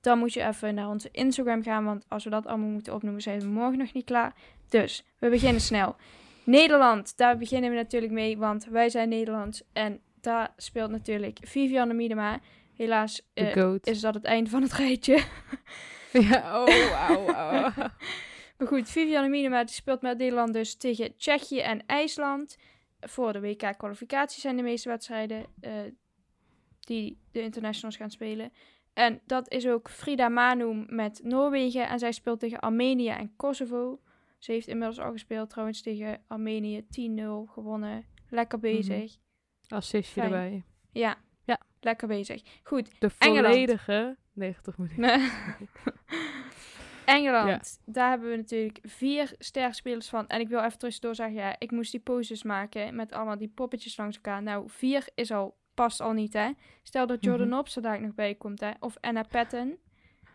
[0.00, 1.84] dan moet je even naar onze Instagram gaan.
[1.84, 4.34] Want als we dat allemaal moeten opnoemen, zijn we morgen nog niet klaar.
[4.68, 5.96] Dus, we beginnen snel.
[6.44, 9.62] Nederland, daar beginnen we natuurlijk mee, want wij zijn Nederlands.
[9.72, 12.40] En daar speelt natuurlijk Vivianne Miedema.
[12.76, 15.24] Helaas eh, is dat het einde van het rijtje.
[16.12, 17.26] Ja, oh, auw.
[18.58, 22.56] Maar goed, Vivianne Miedema die speelt met Nederland dus tegen Tsjechië en IJsland.
[23.00, 25.72] Voor de WK-kwalificatie zijn de meeste wedstrijden eh,
[26.80, 28.52] die de internationals gaan spelen.
[28.92, 31.88] En dat is ook Frida Manum met Noorwegen.
[31.88, 34.00] En zij speelt tegen Armenië en Kosovo.
[34.38, 36.86] Ze heeft inmiddels al gespeeld trouwens tegen Armenië 10-0
[37.46, 38.04] gewonnen.
[38.28, 39.16] Lekker bezig.
[39.68, 40.32] Assistje Fijn.
[40.32, 40.64] erbij.
[40.92, 41.16] Ja.
[41.84, 42.42] Lekker bezig.
[42.62, 43.46] Goed, De Engeland.
[43.54, 45.20] volledige 90 minuten.
[47.04, 50.26] Engeland, daar hebben we natuurlijk vier sterspelers van.
[50.26, 53.52] En ik wil even tussendoor zeggen, ja, ik moest die poses maken met allemaal die
[53.54, 54.42] poppetjes langs elkaar.
[54.42, 56.50] Nou, vier is al, past al niet, hè.
[56.82, 57.56] Stel dat Jordan Mhm.
[57.56, 58.70] Nobbs er daar nog bij komt, hè.
[58.80, 59.78] Of Anna Patton.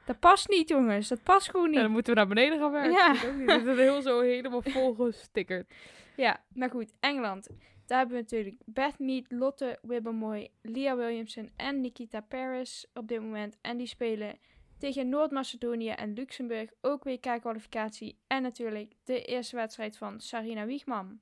[0.05, 1.07] Dat past niet, jongens.
[1.07, 1.79] Dat past gewoon Ja, niet.
[1.81, 2.91] dan moeten we naar beneden gaan werken.
[2.91, 3.57] Ja.
[3.57, 5.73] Dit is heel zo helemaal volgestickerd.
[6.15, 7.49] Ja, maar goed, Engeland.
[7.89, 13.21] Daar hebben we natuurlijk Beth Mead, Lotte Wibbermoy, Leah Williamson en Nikita Paris op dit
[13.21, 13.58] moment.
[13.62, 14.38] En die spelen
[14.78, 18.17] tegen Noord-Macedonië en Luxemburg ook WK-kwalificatie.
[18.28, 21.19] En natuurlijk de eerste wedstrijd van Sarina Wiegman.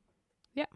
[0.51, 0.67] Ja.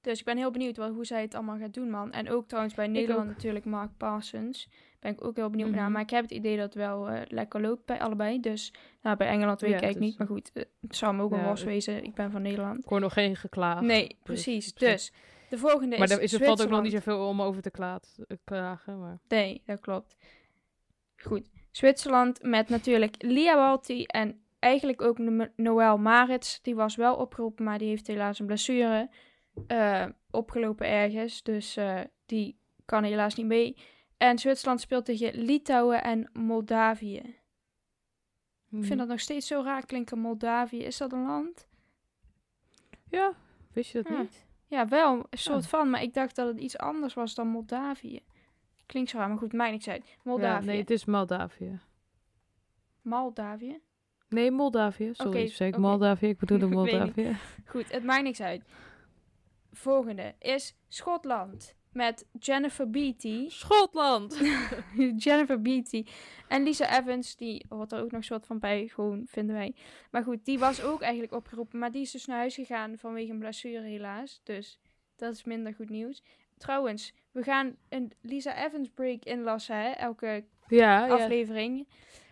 [0.00, 2.12] Dus ik ben heel benieuwd wel hoe zij het allemaal gaat doen, man.
[2.12, 4.68] En ook trouwens bij Nederland natuurlijk Mark Parsons.
[5.00, 5.82] Ben ik ook heel benieuwd naar.
[5.82, 5.92] Mhm.
[5.92, 8.40] Maar ik heb het idee dat het wel eh, lekker loopt bij allebei.
[8.40, 10.18] Dus nou, bij Engeland weet Ja, ik eigenlijk niet.
[10.18, 12.04] Maar goed, eh, het zou me ook Ja, was wezen.
[12.04, 12.78] Ik ben van Nederland.
[12.78, 13.80] Ik hoor nog geen geklaagd.
[13.80, 14.70] Nee, precies.
[14.70, 14.90] op zich.
[14.90, 15.12] Dus
[15.48, 18.36] de volgende maar is er, er valt ook nog niet zoveel om over te eh,
[18.44, 19.00] klagen.
[19.00, 19.18] Maar...
[19.28, 20.16] Nee, dat klopt.
[21.16, 21.50] Goed.
[21.70, 26.62] Zwitserland met natuurlijk Lia Walti en eigenlijk ook No- Noël Marits.
[26.62, 29.10] Die was wel opgeroepen, maar die heeft helaas een blessure
[30.30, 31.42] opgelopen ergens.
[31.42, 31.78] Dus
[32.26, 33.76] die kan helaas niet mee.
[34.20, 37.38] En Zwitserland speelt tegen Litouwen en Moldavië.
[38.70, 40.82] Ik vind dat nog steeds zo raar klinken, Moldavië.
[40.84, 41.68] Is dat een land?
[43.08, 43.32] Ja,
[43.72, 44.20] wist je dat Ja.
[44.20, 44.46] niet?
[44.66, 45.68] Ja, wel een soort Ja.
[45.68, 48.20] van, maar ik dacht dat het iets anders was dan Moldavië.
[48.86, 50.16] Klinkt zo raar, maar goed, maakt niks uit.
[50.22, 50.64] Moldavië.
[50.66, 51.80] Ja, nee, het is Moldavië.
[53.02, 53.80] Moldavië.
[54.28, 55.10] Nee, Moldavië.
[55.14, 55.86] Sorry, zei ik oké.
[55.86, 56.28] Moldavië.
[56.28, 56.70] Ik niet.
[56.70, 57.36] Moldavië.
[57.66, 58.62] Goed, het maakt niks uit.
[59.72, 61.74] Volgende is Schotland.
[61.92, 63.48] Met Jennifer Beatty.
[63.48, 64.40] Schotland!
[65.24, 66.04] Jennifer Beatty.
[66.48, 69.74] En Lisa Evans, die hoort er ook nog soort van bij, gewoon vinden wij.
[70.10, 71.78] Maar goed, die was ook eigenlijk opgeroepen.
[71.78, 74.40] Maar die is dus naar huis gegaan vanwege een blessure helaas.
[74.44, 74.78] Dus
[75.16, 76.22] dat is minder goed nieuws.
[76.58, 79.90] Trouwens, we gaan een Lisa Evans break inlassen, hè?
[79.90, 81.12] Elke Ja, ja.
[81.12, 81.86] aflevering.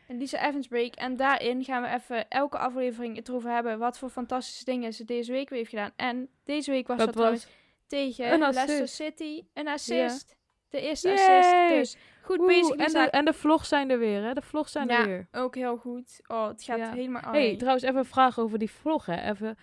[0.09, 0.95] Een Lisa Evans break.
[0.95, 3.79] En daarin gaan we even elke aflevering het erover hebben.
[3.79, 5.93] Wat voor fantastische dingen ze deze week weer heeft gedaan.
[5.97, 7.47] En deze week was Dat dat trouwens.
[7.89, 8.95] Tegen Een Leicester assist.
[8.95, 9.45] City.
[9.55, 10.37] Een assist.
[10.69, 11.39] De eerste Yay!
[11.39, 11.69] assist.
[11.69, 14.33] Dus goed Oeh, bezig, en, de, en de vlogs zijn er weer, hè?
[14.35, 14.99] De vlogs zijn Ja.
[15.01, 15.29] er weer.
[15.33, 16.21] Ook heel goed.
[16.27, 16.93] Oh, het gaat Ja.
[16.93, 17.23] helemaal...
[17.23, 19.31] Oh, hey, trouwens, even een vraag over die vlog, hè?
[19.31, 19.59] Even...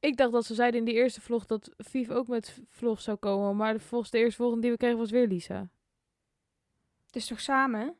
[0.00, 3.16] Ik dacht dat ze zeiden in die eerste vlog dat Viv ook met vlog zou
[3.16, 3.56] komen.
[3.56, 5.68] Maar de, volgens de eerste volgende die we kregen was weer Lisa.
[7.06, 7.96] Het is toch samen?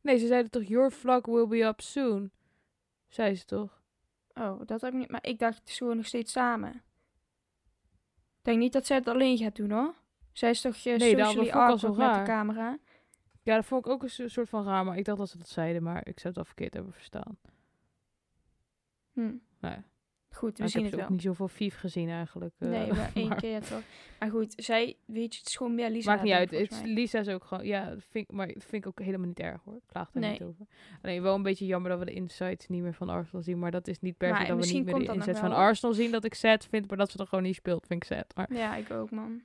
[0.00, 2.30] Nee, ze zeiden toch, your vlog will be up soon.
[3.08, 3.82] Zei ze toch?
[4.34, 5.10] Oh, dat heb ik niet.
[5.10, 6.82] Maar ik dacht, is gewoon nog steeds samen.
[8.46, 9.94] Ik denk niet dat zij het alleen gaat doen, hoor.
[10.32, 12.78] Zij is toch uh, Nee, socially awkward met de camera.
[13.42, 14.84] Ja, dat vond ik ook een so- soort van raar.
[14.84, 17.38] Maar ik dacht dat ze dat zeiden, maar ik zou het al verkeerd hebben verstaan.
[19.12, 19.34] Hm.
[19.60, 19.76] Nee.
[20.36, 21.16] Goed, we Maar ik zien heb het ook wel.
[21.16, 22.54] niet zoveel Vief gezien eigenlijk.
[22.58, 23.82] eh, Nee, maar één maar- keer toch.
[24.18, 26.10] Maar goed, zij, weet je, het is gewoon meer Lisa.
[26.10, 26.50] Maakt niet uit.
[26.50, 26.80] Het.
[26.84, 27.66] Lisa is ook gewoon...
[27.66, 29.74] Ja, vind, ik- maar dat vind ik ook helemaal niet erg hoor.
[29.76, 30.30] Ik klaag er Nee.
[30.30, 30.66] niet over.
[31.02, 33.58] Alleen wel een beetje jammer dat we de insights niet meer van Arsenal zien.
[33.58, 35.52] Maar dat is niet per se dat we niet meer de insights van.
[35.52, 36.88] Arsenal zien dat ik sad vind.
[36.88, 38.34] Maar dat ze er gewoon niet speelt vind ik sad.
[38.34, 39.42] Maar Ja, ik ook, man.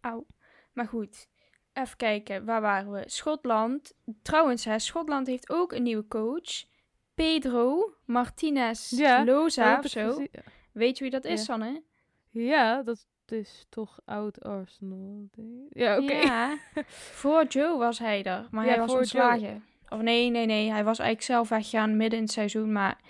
[0.00, 0.26] Auw.
[0.72, 1.28] Maar goed,
[1.72, 2.44] even kijken.
[2.44, 3.02] Waar waren we?
[3.06, 3.94] Schotland.
[4.22, 6.70] Trouwens, hè, Schotland heeft ook een nieuwe coach.
[7.14, 10.08] Pedro Martinez Ja, Loza of zo.
[10.08, 10.28] gezien.
[10.72, 11.44] Weet je wie dat is, Ja.
[11.44, 11.82] Sanne?
[12.30, 15.28] Ja, dat is toch oud Arsenal.
[15.70, 16.12] Ja, oké.
[16.12, 16.56] Ja,
[17.20, 19.64] voor Joe was hij er, maar hij was ontslagen.
[19.88, 20.70] Of nee, nee, nee.
[20.70, 23.00] Hij was eigenlijk zelf weggegaan midden in het seizoen, maar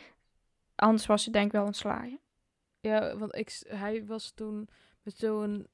[0.74, 2.20] anders was hij denk ik wel ontslagen.
[2.80, 4.68] Ja, want ik, hij was toen
[5.02, 5.66] met zo'n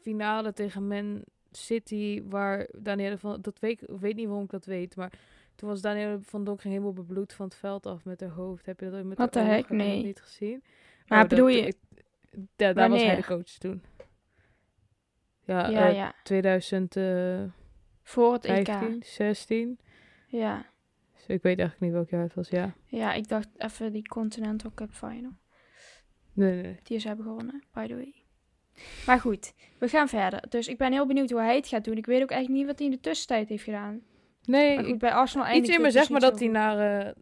[0.00, 4.64] finale tegen Man City, waar Danielle van, dat weet ik weet niet waarom ik dat
[4.64, 5.12] weet, maar
[5.56, 8.66] toen was Danielle van Donker helemaal bebloed van het veld af met haar hoofd.
[8.66, 9.68] Heb je dat ook met Wat de heck?
[9.70, 10.02] Nee.
[10.04, 10.62] niet gezien?
[11.06, 12.04] Maar Oh, bedoel dat- je- ik-
[12.56, 13.82] ja, daar was hij de coach toen.
[15.44, 16.14] Ja, ja, eh, ja.
[16.22, 17.52] 2015,
[18.02, 19.04] Voor het EK.
[19.04, 19.78] 16.
[20.26, 20.66] Ja.
[21.14, 22.74] Dus ik weet eigenlijk niet welk jaar het was, ja.
[22.86, 25.32] ja, ik dacht even die Continental Cup Final.
[26.32, 26.76] Nee, nee.
[26.82, 28.14] Die ze hebben gewonnen, by the way.
[29.06, 30.42] Maar goed, we gaan verder.
[30.48, 31.96] Dus ik ben heel benieuwd hoe hij het gaat doen.
[31.96, 34.00] Ik weet ook eigenlijk niet wat hij in de tussentijd heeft gedaan.
[34.46, 37.12] Nee, Maar goed, bij Arsenal Iets in me dus maar niet dat hij naar, eh,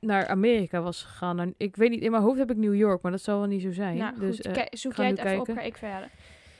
[0.00, 1.40] naar Amerika was gegaan.
[1.40, 3.48] En ik weet niet, in mijn hoofd heb ik New York, maar dat zal wel
[3.48, 3.96] niet zo zijn.
[3.96, 6.10] Nou, dus goed, eh, zoek jij het even op, ga ik verder.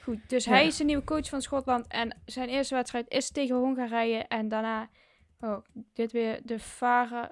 [0.03, 0.51] Goed, dus Ja.
[0.51, 1.87] hij is de nieuwe coach van Schotland.
[1.87, 4.17] En zijn eerste wedstrijd is tegen Hongarije.
[4.17, 4.89] En daarna,
[5.39, 5.57] oh,
[5.93, 7.31] dit weer de Fara,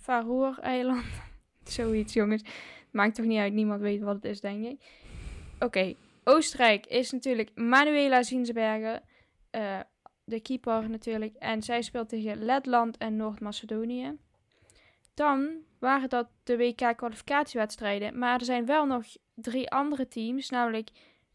[0.00, 1.04] Faroe-eiland.
[1.64, 2.42] Zoiets, jongens.
[2.90, 4.80] Maakt toch niet uit, niemand weet wat het is, denk ik.
[5.58, 9.00] Oké, Oostenrijk is natuurlijk Manuela Zinsberger.
[9.50, 9.80] eh,
[10.30, 11.34] de keeper natuurlijk.
[11.36, 14.16] En zij speelt tegen Letland en Noord-Macedonië.
[15.14, 18.18] Dan waren dat de WK-kwalificatiewedstrijden.
[18.18, 20.90] Maar er zijn wel nog drie andere teams, namelijk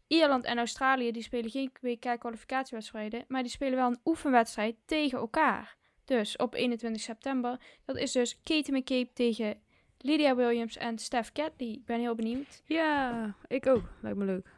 [0.06, 1.12] Ierland en Australië.
[1.12, 5.76] Die spelen geen WK-kwalificatiewedstrijden, maar die spelen wel een oefenwedstrijd tegen elkaar.
[6.04, 7.60] Dus op 21 september.
[7.84, 9.60] Dat is dus Katie McCabe tegen
[9.98, 11.68] Lydia Williams en Steph Catley.
[11.68, 12.62] Ik ben heel benieuwd.
[12.64, 13.82] Ja, ik ook.
[14.00, 14.54] Lijkt me leuk.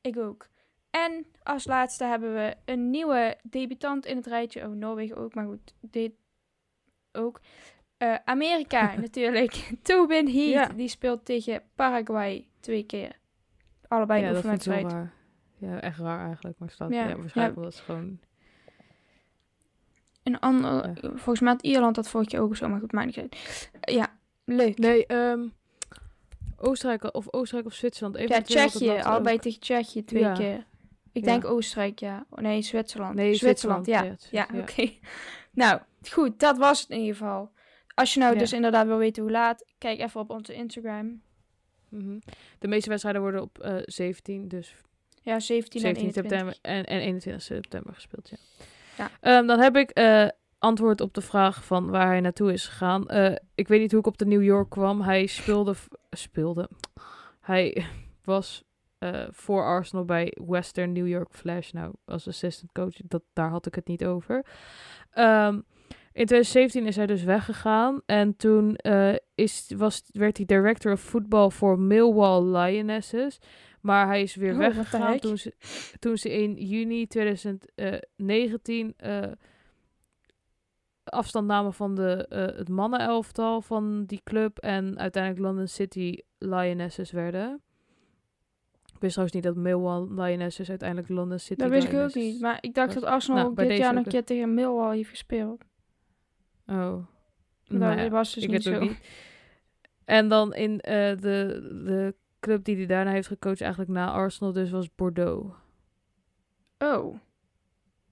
[0.00, 0.48] Ik ook.
[0.94, 4.66] En als laatste hebben we een nieuwe debutant in het rijtje.
[4.66, 6.12] Oh, Noorwegen ook, maar goed, dit
[7.12, 7.40] ook.
[7.96, 9.70] Eh, Amerika natuurlijk.
[9.82, 10.68] Tobin Heat, Ja.
[10.68, 13.18] die speelt tegen Paraguay twee keer.
[13.88, 15.12] Allebei ja, een dat raar.
[15.58, 16.58] Ja, echt raar eigenlijk.
[16.58, 18.18] Maar staat, Ja, ja, waarschijnlijk ze gewoon...
[20.22, 23.18] Een ander, volgens mij had Ierland dat vorig jaar ook zo, maar goed, maakt niet
[23.18, 23.70] uit.
[23.80, 24.78] Ja, leuk.
[24.78, 25.48] Nee, ehm
[26.56, 28.16] Oostenrijk of Oostenrijk of Zwitserland.
[28.16, 30.32] Even ja, Tsjechië, allebei tegen Tsjechië twee Ja.
[30.32, 30.66] keer.
[31.14, 31.30] Ik Ja.
[31.30, 32.26] denk Oostenrijk, ja.
[32.30, 33.14] Oh, nee, Zwitserland.
[33.14, 33.98] Nee, Zwitserland, ja.
[34.04, 34.90] Zwitserland, Ja, ja, oké.
[35.62, 37.50] Nou, goed, dat was het in ieder geval.
[37.94, 41.22] Als je nou dus inderdaad wil weten hoe laat, kijk even op onze Instagram.
[41.88, 42.18] Mhm.
[42.58, 44.74] De meeste wedstrijden worden op eh 17, dus
[45.22, 46.22] Ja, 17, 17 en 21.
[46.22, 48.36] september en, en 21 september gespeeld, ja.
[48.96, 49.10] Ja.
[49.20, 53.08] Ehm, dan heb ik eh, antwoord op de vraag van waar hij naartoe is gegaan.
[53.08, 55.00] Eh, ik weet niet hoe ik op de New York kwam.
[55.00, 55.74] Hij speelde,
[56.10, 56.68] speelde.
[57.40, 57.86] Hij
[58.24, 58.64] was
[59.12, 61.70] eh, voor Arsenal bij Western New York Flash.
[61.70, 64.44] Nou, als assistant coach, dat, daar had ik het niet over.
[65.10, 65.60] Ehm,
[66.12, 68.00] in 2017 is hij dus weggegaan.
[68.06, 73.38] En toen eh, is, was, werd hij director of football voor Millwall Lionesses.
[73.80, 75.54] Maar hij is weer Oh, weggegaan toen ze,
[75.98, 79.22] toen ze in juni 2019 eh,
[81.04, 84.58] afstand namen van de, eh, het mannenelftal van die club.
[84.58, 87.62] En uiteindelijk London City Lionesses werden.
[89.04, 92.40] Wist trouwens niet dat Millwall Lionesses uiteindelijk London City Dat wist ik ook niet.
[92.40, 95.08] Maar ik dacht dat Arsenal Nou, ook dit jaar nog een keer tegen Millwall heeft
[95.10, 95.64] gespeeld.
[96.66, 96.76] Oh.
[97.68, 98.80] Maar Nou dat ja, was dus ik niet zo.
[98.80, 98.98] niet.
[100.04, 104.52] En dan in eh, de, de club die hij daarna heeft gecoacht, eigenlijk na Arsenal,
[104.52, 105.54] dus was Bordeaux.
[106.78, 107.16] Oh,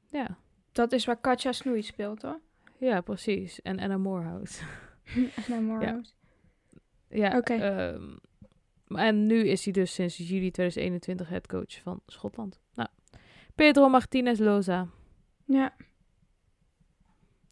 [0.08, 0.38] Ja,
[0.72, 2.40] dat is waar Katja Snoei speelt hoor.
[2.78, 3.62] ja precies.
[3.62, 4.62] En Anna Morehouse.
[5.48, 6.12] Anna Morehouse.
[7.08, 7.52] ja, Oké.
[7.54, 8.02] ehm,
[8.96, 12.60] en nu is hij dus sinds juli 2021 headcoach van Schotland.
[12.74, 12.88] Nou,
[13.54, 14.88] Pedro Martinez Loza.
[15.44, 15.74] Ja.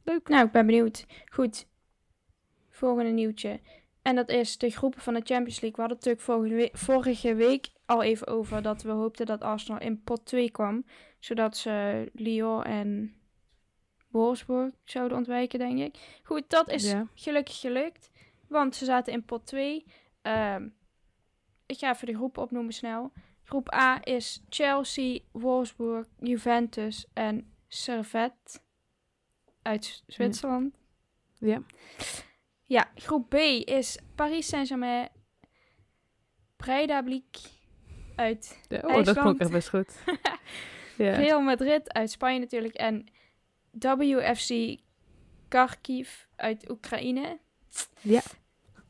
[0.04, 0.28] Leuk.
[0.28, 1.06] Nou, ik ben benieuwd.
[1.32, 1.66] Goed.
[2.70, 3.60] Volgende nieuwtje.
[4.02, 5.72] En dat is de groepen van de Champions League.
[5.74, 9.40] We hadden het natuurlijk vorige week, vorige week al even over dat we hoopten dat
[9.40, 10.84] Arsenal in pot 2 kwam.
[11.18, 13.14] Zodat ze Lyon en
[14.08, 16.20] Wolfsburg zouden ontwijken, denk ik.
[16.22, 17.06] Goed, dat is Ja.
[17.14, 18.10] gelukkig gelukt.
[18.48, 19.84] Want ze zaten in pot 2.
[20.22, 20.68] Ehm,
[21.70, 23.12] ik ga even de groepen opnoemen snel.
[23.44, 28.60] Groep A is Chelsea, Wolfsburg, Juventus en Servette
[29.62, 30.74] uit Zwitserland.
[31.38, 31.62] Ja.
[32.64, 35.08] Ja, groep B is Paris Saint-Germain,
[36.56, 37.38] Breidablik
[38.16, 39.94] uit Ja, Oh, dat klonk echt best goed.
[40.96, 41.12] ja.
[41.12, 43.06] Real Madrid uit Spanje natuurlijk en
[43.70, 44.76] WFC
[45.48, 47.38] Kharkiv uit Oekraïne.
[48.00, 48.22] Ja.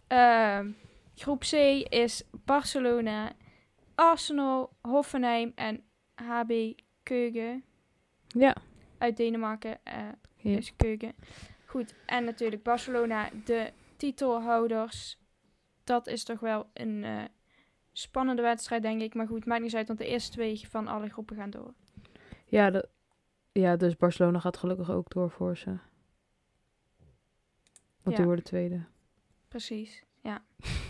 [0.07, 0.71] Ehm,
[1.21, 1.53] groep C
[1.93, 3.33] is Barcelona,
[3.95, 5.83] Arsenal, Hoffenheim en
[6.15, 7.65] HB Keugen
[8.27, 8.57] ja.
[8.99, 9.85] uit Denemarken.
[9.85, 10.57] eh Ja.
[10.57, 11.15] is Keugen.
[11.67, 15.19] Goed, en natuurlijk Barcelona, de titelhouders.
[15.85, 17.25] Dat is toch wel een eh,
[17.93, 19.15] spannende wedstrijd, denk ik.
[19.15, 21.75] Maar goed, maakt niet uit, want de eerste twee van alle groepen gaan door.
[22.47, 22.89] Ja, dat,
[23.53, 25.71] ja, dus Barcelona gaat gelukkig ook door voor ze.
[28.03, 28.15] Want Ja.
[28.17, 28.85] die worden tweede.
[29.49, 30.43] Precies, ja.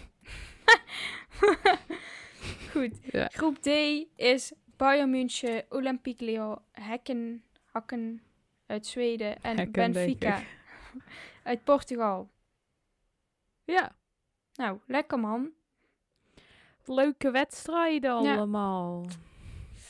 [2.73, 3.29] goed, Ja.
[3.33, 3.67] groep D
[4.17, 8.23] is Bayern München, Olympique Lyon, Hekken, Hakken
[8.67, 10.43] uit Zweden en Hekken, Benfica
[11.43, 12.31] uit Portugal.
[13.65, 13.93] Ja,
[14.55, 15.51] Nou, lekker man.
[16.85, 18.35] leuke wedstrijden Ja.
[18.37, 19.07] allemaal.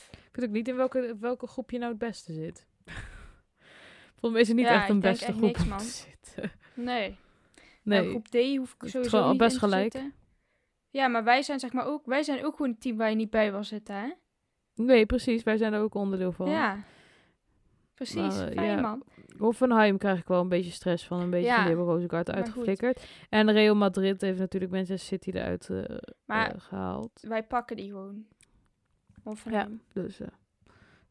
[0.09, 2.65] Ik weet ook niet in welke, welke groep je nou het beste zit.
[4.19, 5.77] Volgens mij is het niet Ja, echt een beste echt groep niks, man.
[5.77, 6.51] te zitten.
[6.73, 7.17] Nee.
[7.83, 9.91] Nee, Nou, groep D hoef ik sowieso gewoon niet best in te gelijk.
[9.91, 10.13] zitten.
[10.91, 13.15] Ja, maar wij zijn zeg maar ook, wij zijn ook gewoon een team waar je
[13.15, 14.11] niet bij wil zitten, hè?
[14.75, 15.43] nee, precies.
[15.43, 16.49] Wij zijn er ook onderdeel van.
[16.49, 16.83] Ja.
[17.93, 18.81] Precies, Maar, eh, fijn ja.
[18.81, 19.03] man.
[19.37, 21.19] Hoffenheim krijg ik wel een beetje stress van.
[21.21, 23.05] Een beetje Ja, van die hebben Rozenkaart maar uitgeflikkerd.
[23.29, 27.11] En Real Madrid heeft natuurlijk Manchester City eruit eh, Maar eh, gehaald.
[27.27, 28.25] wij pakken die gewoon.
[29.23, 29.81] Hoffenheim.
[29.93, 30.27] Dus eh,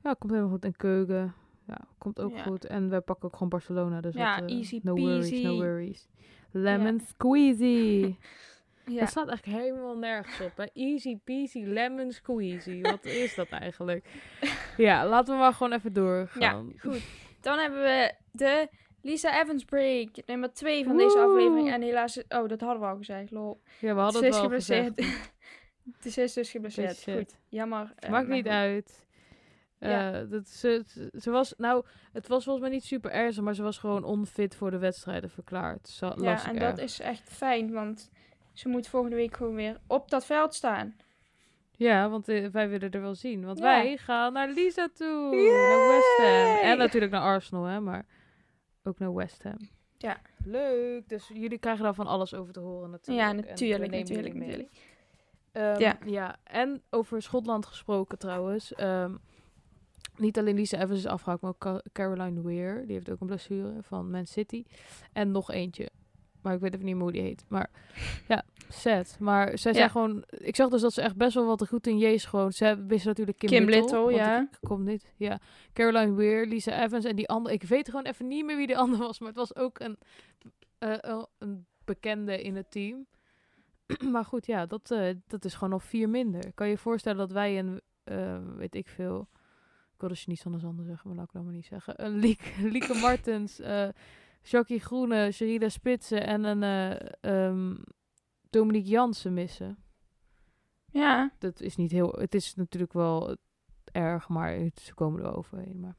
[0.02, 0.64] ja, komt helemaal goed.
[0.64, 1.34] En Keuken,
[1.66, 2.42] ja, komt ook Ja.
[2.42, 2.66] goed.
[2.66, 4.00] En wij pakken ook gewoon Barcelona.
[4.00, 6.08] Dus Ja, dat, eh, easy no worries, no worries.
[6.50, 8.14] Lemon squeezy.
[8.86, 9.00] Ja.
[9.00, 10.56] Dat staat eigenlijk helemaal nergens op.
[10.56, 10.64] Hè?
[10.72, 12.80] Easy peasy, lemon squeezy.
[12.80, 14.06] Wat is dat eigenlijk?
[14.76, 16.72] Ja, laten we maar gewoon even doorgaan.
[16.74, 17.02] Ja, goed.
[17.40, 18.68] Dan hebben we de
[19.02, 20.08] Lisa Evans break.
[20.26, 21.72] Nummer 2 van deze aflevering.
[21.72, 22.22] En helaas...
[22.28, 23.60] Oh, dat hadden we al gezegd, lol.
[23.78, 24.92] Ja, we hadden het is wel geblesseerd.
[24.96, 25.32] gezegd.
[26.02, 26.88] Het is dus geblesseerd.
[26.88, 27.92] Beetje Goed, jammer.
[27.96, 28.52] eh, Maakt niet goed.
[28.54, 29.06] uit.
[29.78, 30.12] Ja.
[30.12, 30.84] Eh, dat ze,
[31.18, 34.54] ze- was, nou, het was volgens mij niet super ernstig, maar ze was gewoon onfit
[34.56, 35.88] voor de wedstrijden verklaard.
[35.88, 38.10] Zo, Ja, en dat is echt fijn, want
[38.52, 40.96] ze moet volgende week gewoon weer op dat veld staan.
[41.76, 43.44] Ja, want eh, wij willen er wel zien.
[43.44, 43.64] Want Ja.
[43.64, 45.34] wij gaan naar Lisa toe.
[45.36, 46.70] Naar West Ham.
[46.70, 48.06] En natuurlijk naar Arsenal, hè, maar
[48.82, 49.58] ook naar West Ham.
[49.98, 50.20] Ja.
[50.44, 51.08] Leuk.
[51.08, 53.26] Dus jullie krijgen daar van alles over te horen natuurlijk.
[53.26, 54.70] Ja, natuurlijk, natuurlijk, natuurlijk.
[55.52, 55.98] Ehm, Ja.
[56.04, 56.36] ja.
[56.44, 58.74] en over Schotland gesproken trouwens.
[58.74, 59.14] Ehm,
[60.16, 62.82] niet alleen Lisa Evans is afgehaakt, maar ook Ca- Caroline Weir.
[62.86, 64.64] Die heeft ook een blessure van Man City.
[65.12, 65.90] En nog eentje.
[66.42, 67.44] Maar ik weet even niet meer hoe die heet.
[67.48, 67.70] Maar
[68.29, 69.16] ja, sad.
[69.20, 69.76] Maar zij Ja.
[69.79, 70.24] zijn gewoon...
[70.31, 72.53] Ik zag dus dat ze echt best wel wat goed in J's gewoon...
[72.53, 74.12] Ze wisten natuurlijk Kim, Kim Little.
[74.12, 74.40] Ja.
[74.40, 75.12] Ik kom niet.
[75.16, 75.38] Ja.
[75.72, 77.55] Caroline Weir, Lisa Evans en die andere...
[77.55, 79.18] Ik weet gewoon even niet meer wie de andere was.
[79.18, 79.98] Maar het was ook een,
[80.79, 83.07] eh, een- een bekende in het team.
[84.12, 86.53] maar goed, ja, dat, eh, dat is gewoon nog vier minder.
[86.55, 89.29] Kan je je voorstellen dat wij een, eh, weet ik veel...
[89.94, 92.05] Ik wilde niet van de Zander zeggen, maar laat ik dat maar niet zeggen.
[92.05, 93.61] Een Liek, Lieke Martens,
[94.42, 97.76] Jackie Groene, Sherida Spitsen en een eh, ehm,
[98.50, 99.79] Dominique Jansen missen.
[100.92, 102.12] Ja, Dat is niet heel...
[102.12, 103.37] Het is natuurlijk wel
[103.92, 105.81] erg, maar het, ze komen er overheen.
[105.81, 105.96] Maar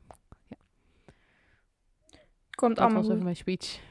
[2.49, 3.81] komt dat allemaal was even mijn speech.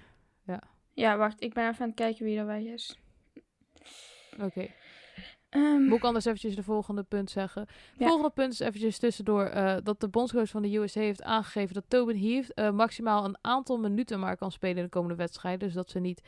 [0.93, 1.43] Ja, wacht.
[1.43, 2.99] Ik ben even aan het kijken wie er weg is.
[4.41, 4.71] Oké.
[5.51, 7.67] Ehm, Moet ik anders eventjes de volgende punt zeggen.
[7.97, 8.07] Ja.
[8.07, 11.85] Volgende punt is eventjes tussendoor eh, dat de bondscoach van de USA heeft aangegeven dat
[11.89, 15.59] Tobin Heath eh, maximaal een aantal minuten maar kan spelen in de komende wedstrijden.
[15.59, 16.23] Dus dat ze niet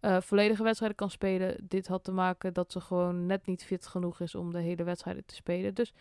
[0.00, 1.56] eh, volledige wedstrijden kan spelen.
[1.68, 4.84] Dit had te maken dat ze gewoon net niet fit genoeg is om de hele
[4.84, 5.74] wedstrijden te spelen.
[5.74, 5.92] Dus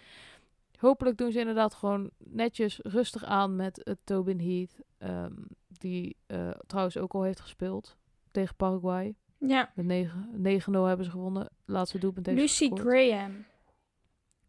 [0.78, 4.80] hopelijk doen ze inderdaad gewoon netjes rustig aan met het Tobin Heath.
[4.98, 5.34] ehm,
[5.68, 6.18] die
[6.66, 7.98] trouwens ook al heeft gespeeld
[8.32, 9.16] tegen Paraguay.
[9.38, 11.50] Ja, Met 9 9-0 hebben ze gewonnen.
[11.66, 12.82] Laatste doelpunt heeft Lucy gescoord.
[12.82, 13.46] Graham.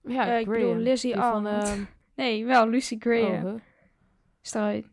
[0.03, 0.79] Ja, Eh, ik bedoel Graham.
[0.83, 1.85] Lizzie van, ehm,
[2.16, 3.46] Nee, wel Lucy Graham.
[3.46, 3.61] oh,
[4.53, 4.87] eruit.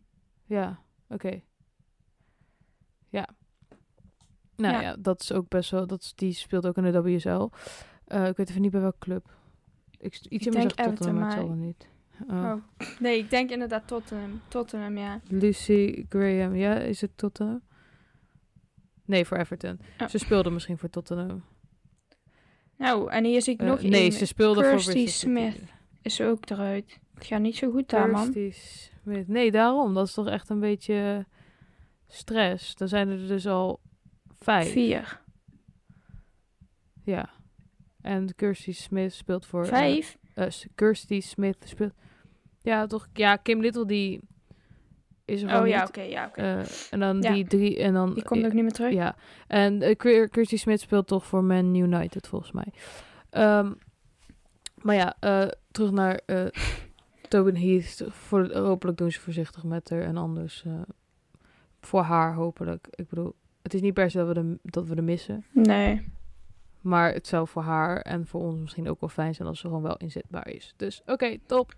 [0.46, 0.80] Ja,
[1.10, 1.42] oké.
[3.10, 3.28] Ja.
[4.56, 4.82] Nou ja.
[4.82, 4.96] Ja.
[5.00, 5.88] dat is ook best wel...
[5.88, 7.50] Dat die speelt ook in de WSL.
[8.06, 9.34] Eh, ik weet even niet bij welke club.
[9.98, 11.90] Ik, iets in zegt Tottenham, maar het zal wel niet.
[12.30, 12.44] Oh.
[12.44, 12.54] Oh.
[13.00, 14.42] Nee, ik denk inderdaad Tottenham.
[14.48, 15.20] Tottenham, ja.
[15.28, 17.62] Lucy Graham, ja, is het Tottenham?
[19.06, 19.80] Nee, voor Everton.
[20.02, 20.08] Oh.
[20.08, 21.44] Ze speelde misschien voor Tottenham.
[22.78, 25.08] Nou, en hier zie ik Eh, nog nee, ze speelde voor Kirsty.
[25.08, 25.62] Smith.
[26.02, 27.00] Is ook eruit.
[27.14, 28.34] Het gaat niet zo goed daar, man.
[29.04, 29.28] Smith.
[29.28, 29.94] Nee, daarom.
[29.94, 31.26] Dat is toch echt een beetje
[32.08, 32.76] stress.
[32.76, 33.80] Dan zijn er dus al
[34.40, 34.72] vijf.
[34.72, 35.22] Vier.
[37.04, 37.30] Ja.
[38.02, 39.64] En Kirsty Smith speelt voor...
[39.64, 40.18] eh, Vijf?
[40.48, 41.94] S- Kirsty Smith speelt...
[42.62, 43.08] Ja, toch?
[43.14, 44.20] Ja, Kim Little die
[45.26, 46.42] is er Oh ja, oké, ja, oké.
[46.42, 46.60] Eh,
[46.92, 47.34] en dan Ja.
[47.34, 47.80] die drie...
[47.80, 48.94] En dan, Die komt ook niet meer terug.
[48.94, 49.16] Ja.
[49.48, 52.68] En eh, Kir- Kirsty Smith speelt toch voor Man United, volgens mij.
[53.30, 53.72] Ehm,
[54.82, 56.46] maar ja, eh, terug naar eh
[57.30, 58.04] Tobin Heath.
[58.10, 60.02] Voor, hopelijk doen ze voorzichtig met haar.
[60.02, 60.74] En anders eh,
[61.80, 62.88] voor haar hopelijk.
[62.90, 65.46] Ik bedoel, het is niet per se dat we de, dat we de missen.
[65.52, 66.14] Nee.
[66.82, 69.68] Maar het zou voor haar en voor ons misschien ook wel fijn zijn als ze
[69.68, 70.74] gewoon wel inzetbaar is.
[70.76, 71.76] Dus oké, top.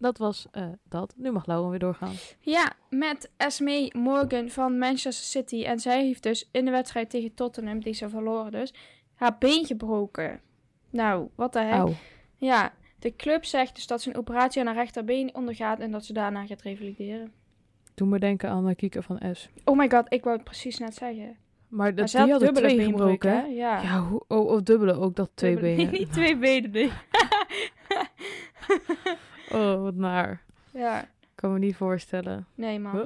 [0.00, 1.14] Dat was eh, dat.
[1.16, 2.14] Nu mag Lauren weer doorgaan.
[2.40, 5.64] Ja, met Esme Morgan van Manchester City.
[5.64, 8.74] En zij heeft dus in de wedstrijd tegen Tottenham, die ze verloren dus,
[9.14, 10.40] haar been gebroken.
[10.90, 11.58] Nou, wat de.
[11.58, 11.92] Auw.
[12.36, 16.04] Ja, de club zegt dus dat ze een operatie aan haar rechterbeen ondergaat en dat
[16.04, 17.32] ze daarna gaat revalideren.
[17.94, 19.48] Doe me denken aan de van S.
[19.64, 21.36] Oh my god, ik wou het precies net zeggen.
[21.68, 23.46] Maar, dat, die had hadden dubbele twee beenbreuk, gebroken, hè?
[23.46, 23.82] Ja.
[23.82, 25.92] Ja, oh, of dubbele, ook dat twee Dubbele- benen.
[25.98, 26.90] Niet twee benen, nee.
[29.52, 30.42] Oh, wat naar.
[30.72, 32.46] ja, Kan me niet voorstellen.
[32.54, 32.96] nee man.
[32.96, 33.04] Huh?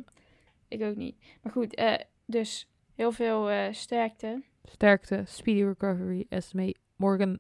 [0.68, 1.16] Ik ook niet.
[1.42, 1.94] Maar goed, eh,
[2.26, 4.42] dus heel veel eh, sterkte.
[4.64, 7.38] Sterkte, speedy recovery, Esme Morgan.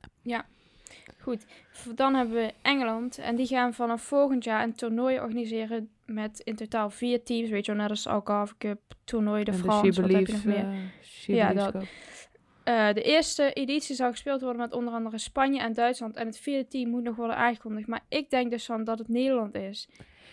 [1.20, 3.18] Goed, v- dan hebben we Engeland.
[3.18, 7.50] En die gaan vanaf volgend jaar een toernooi organiseren met in totaal vier teams.
[7.50, 10.44] Weet je wel, net als Algarve Cup, toernooi de en France, wat heb je nog
[10.44, 10.64] meer?
[10.64, 11.70] eh, Ja, dat.
[11.72, 11.84] Cup.
[12.64, 16.16] Eh, de eerste editie zal gespeeld worden met onder andere Spanje en Duitsland.
[16.16, 17.86] En het vierde team moet nog worden aangekondigd.
[17.86, 19.88] Maar ik denk dus van dat het Nederland is.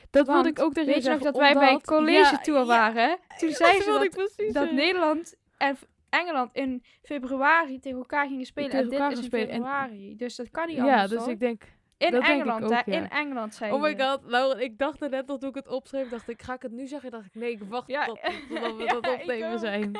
[0.10, 2.60] Dat Want, wilde ik ook je Weet je nog dat wij bij college Ja, tour
[2.60, 3.18] ja, waren?
[3.38, 4.72] Toen zeiden ze dat, dat.
[4.72, 5.78] Nederland en
[6.10, 8.70] Engeland in februari tegen elkaar gingen spelen.
[8.70, 9.40] Tegen en dit is in.
[9.40, 10.16] En- februari.
[10.16, 11.30] Dus dat kan niet Ja, anders, dus hoor.
[11.30, 11.64] ik denk...
[12.06, 12.82] In dat Engeland, ook, hè?
[12.86, 12.98] ja.
[12.98, 15.68] In Engeland zei Oh my god, Lauren, ik dacht er net al toen ik het
[15.68, 17.12] opschreef, dacht ik, ga ik het nu zeggen?
[17.12, 19.92] dacht ik, nee, ik wacht Ja, tot, totdat we ja, dat opnemen zijn.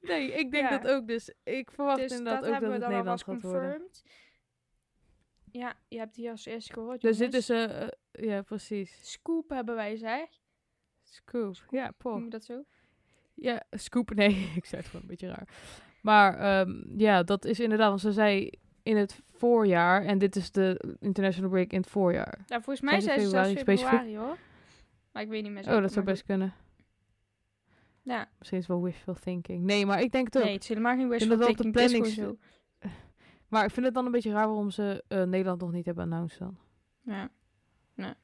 [0.00, 0.78] Nee, ik denk Ja.
[0.78, 3.24] dat ook, dus ik verwacht Dus inderdaad dat ook hebben dat we het dan Nederland
[3.26, 3.70] alvast gaat worden.
[3.78, 4.02] confirmed.
[5.52, 7.00] Ja, je hebt die als eerste gehoord.
[7.00, 7.46] Dus dit is,
[8.12, 9.10] ja, precies.
[9.12, 10.28] Scoop hebben wij, zeg.
[11.02, 11.54] Scoop.
[11.70, 12.18] Ja, Noem Paul.
[12.18, 12.64] je dat zo?
[13.34, 14.10] Ja, scoop.
[14.14, 15.48] Nee, ik zei het gewoon een beetje raar.
[16.02, 18.50] Maar ehm, ja, dat is inderdaad, want ze zei
[18.82, 22.38] in het voorjaar, en dit is de international break in het voorjaar.
[22.46, 24.36] Nou, volgens mij Zijn ze zelfs februari hoor.
[25.12, 26.54] Maar ik weet niet meer Oh, zeker, dat zou best kunnen.
[28.02, 29.64] Ja, Misschien is het wel wishful thinking.
[29.64, 30.44] Nee, maar ik denk het ook.
[30.44, 31.74] nee, het is helemaal geen wishful de thinking.
[31.74, 32.36] Het is planning zo.
[33.48, 36.04] Maar ik vind het dan een beetje raar waarom ze eh, Nederland nog niet hebben
[36.04, 36.58] announced dan.
[37.02, 37.30] Ja.
[37.98, 38.14] Zien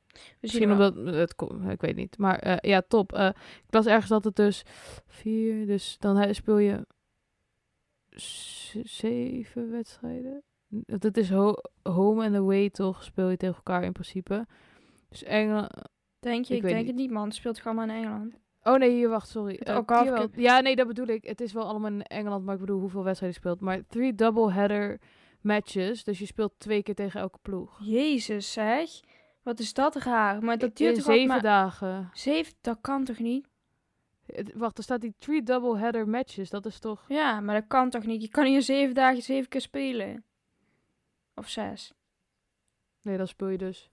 [0.41, 1.35] Misschien omdat het
[1.69, 2.19] ik weet niet.
[2.19, 3.13] Maar eh, ja, top.
[3.13, 3.29] Eh,
[3.67, 4.63] ik las ergens dat het dus
[5.07, 6.87] vier, dus dan speel je
[8.83, 10.43] zeven wedstrijden.
[10.87, 13.03] Dat is ho home and away toch?
[13.03, 14.47] Speel je tegen elkaar in principe.
[15.09, 15.71] Dus Engeland.
[16.21, 16.55] Denk je?
[16.55, 16.87] Ik denk niet.
[16.87, 17.25] het niet, man.
[17.25, 18.35] Het speelt gewoon maar in Engeland.
[18.63, 19.55] Oh nee, hier wacht, sorry.
[19.57, 19.77] Eh.
[20.35, 21.25] Ja, nee, dat bedoel ik.
[21.25, 23.61] Het is wel allemaal in Engeland, maar ik bedoel hoeveel wedstrijden je speelt.
[23.61, 25.01] Maar three double header
[25.41, 27.79] matches, dus je speelt twee keer tegen elke ploeg.
[27.83, 28.91] Jezus, zeg.
[29.43, 30.43] Wat is dat raar.
[30.43, 31.43] Maar dat duurt toch zeven maar...
[31.43, 32.11] dagen.
[32.13, 32.55] Zeven?
[32.61, 33.47] Dat kan toch niet?
[34.27, 36.51] Het- Wacht, er staat die three double header matches.
[36.51, 37.05] Dat is toch...
[37.09, 38.23] Ja, maar dat kan toch niet?
[38.23, 40.25] Je kan hier zeven dagen zeven keer spelen.
[41.35, 41.93] Of zes.
[43.03, 43.91] Nee, dan speel je dus...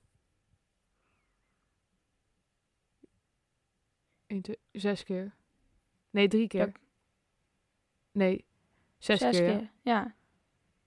[4.28, 5.36] Eén, twee, zes keer.
[6.10, 6.68] Nee, drie keer.
[6.68, 6.72] Ja.
[8.12, 8.46] Nee,
[8.98, 9.58] zes, Zes keer.
[9.58, 10.16] keer, ja.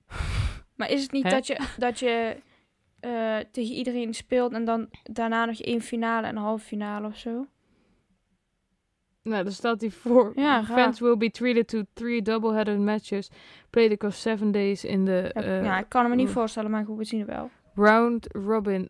[0.77, 1.31] Maar is het niet Hè?
[1.31, 2.43] dat je, dat je
[3.01, 7.19] eh, tegen iedereen speelt en dan daarna nog één finale en een halve finale of
[7.19, 7.47] zo?
[9.25, 10.33] Nou, daar staat hij voor.
[10.35, 10.65] Ja.
[10.65, 13.31] Fans will be treated to three double-headed matches
[13.71, 16.35] played across seven days in the Ja, uh, ja, ik kan me niet oeh.
[16.35, 17.51] voorstellen, maar goed, we zien het wel.
[17.75, 18.89] round robin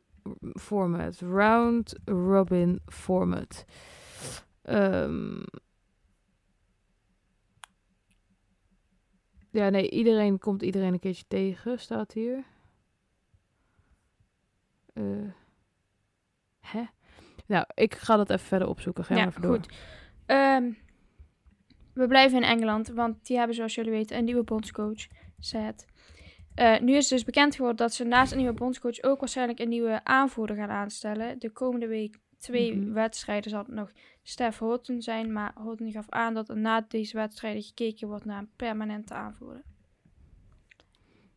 [0.61, 1.21] format.
[1.21, 3.65] Round robin format.
[4.63, 5.43] Ehm,
[9.51, 12.45] ja, nee, iedereen komt iedereen een keertje tegen, staat hier.
[14.93, 15.05] Eh,
[16.61, 16.83] hè?
[17.47, 19.05] Nou, ik ga dat even verder opzoeken.
[19.05, 19.55] Ga Ja, maar even door.
[19.55, 19.75] goed.
[20.27, 20.73] Ehm,
[21.95, 25.07] we blijven in Engeland, want die hebben, zoals jullie weten, een nieuwe bondscoach.
[25.39, 25.87] Sad.
[26.55, 29.69] Eh, nu is dus bekend geworden dat ze naast een nieuwe bondscoach ook waarschijnlijk een
[29.69, 31.39] nieuwe aanvoerder gaan aanstellen.
[31.39, 32.93] De komende week twee Mhm.
[32.93, 33.91] wedstrijden zal het nog
[34.23, 38.39] Stef Houghton zijn, maar Houghton gaf aan dat er na deze wedstrijden gekeken wordt naar
[38.39, 39.63] een permanente aanvoerder.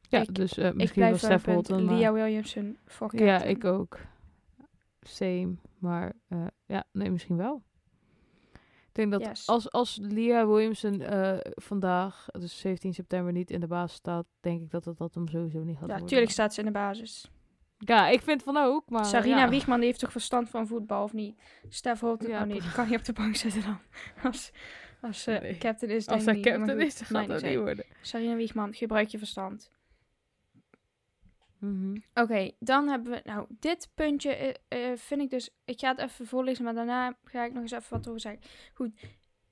[0.10, 1.86] Ja, ik- dus eh, misschien wel Stef punt, Holton.
[1.86, 3.98] maar- Leah Williamson voor Ja, ik ook.
[5.02, 5.56] Same.
[5.80, 7.64] Maar eh, ja, nee, misschien wel.
[8.98, 9.48] Ik denk dat Yes.
[9.48, 14.62] als, als Leah Williamson eh, vandaag, dus 17 september, niet in de baas staat, denk
[14.62, 17.30] ik dat het dat hem sowieso niet gaat Ja, natuurlijk staat ze in de basis.
[17.78, 19.50] Ja, ik vind van ook, maar Sarina ja.
[19.50, 21.42] Wiegman die heeft toch verstand van voetbal of niet?
[21.70, 23.80] Stef Holten, Ja, oh nee, die kan niet op de bank zitten dan.
[24.32, 24.52] Als,
[25.02, 25.58] als eh, Nee.
[25.58, 26.68] captain is, Als denk hij ik niet.
[26.68, 27.86] Maar captain goed, is, dan gaat dat niet niet worden.
[28.02, 29.72] Sarina Wiegman, gebruik je verstand.
[31.60, 31.98] Mhm.
[32.14, 36.00] Oké, dan hebben we, nou, dit puntje eh, eh, vind ik dus, ik ga het
[36.00, 38.42] even voorlezen, maar daarna ga ik nog eens even wat over zeggen.
[38.74, 38.92] Goed,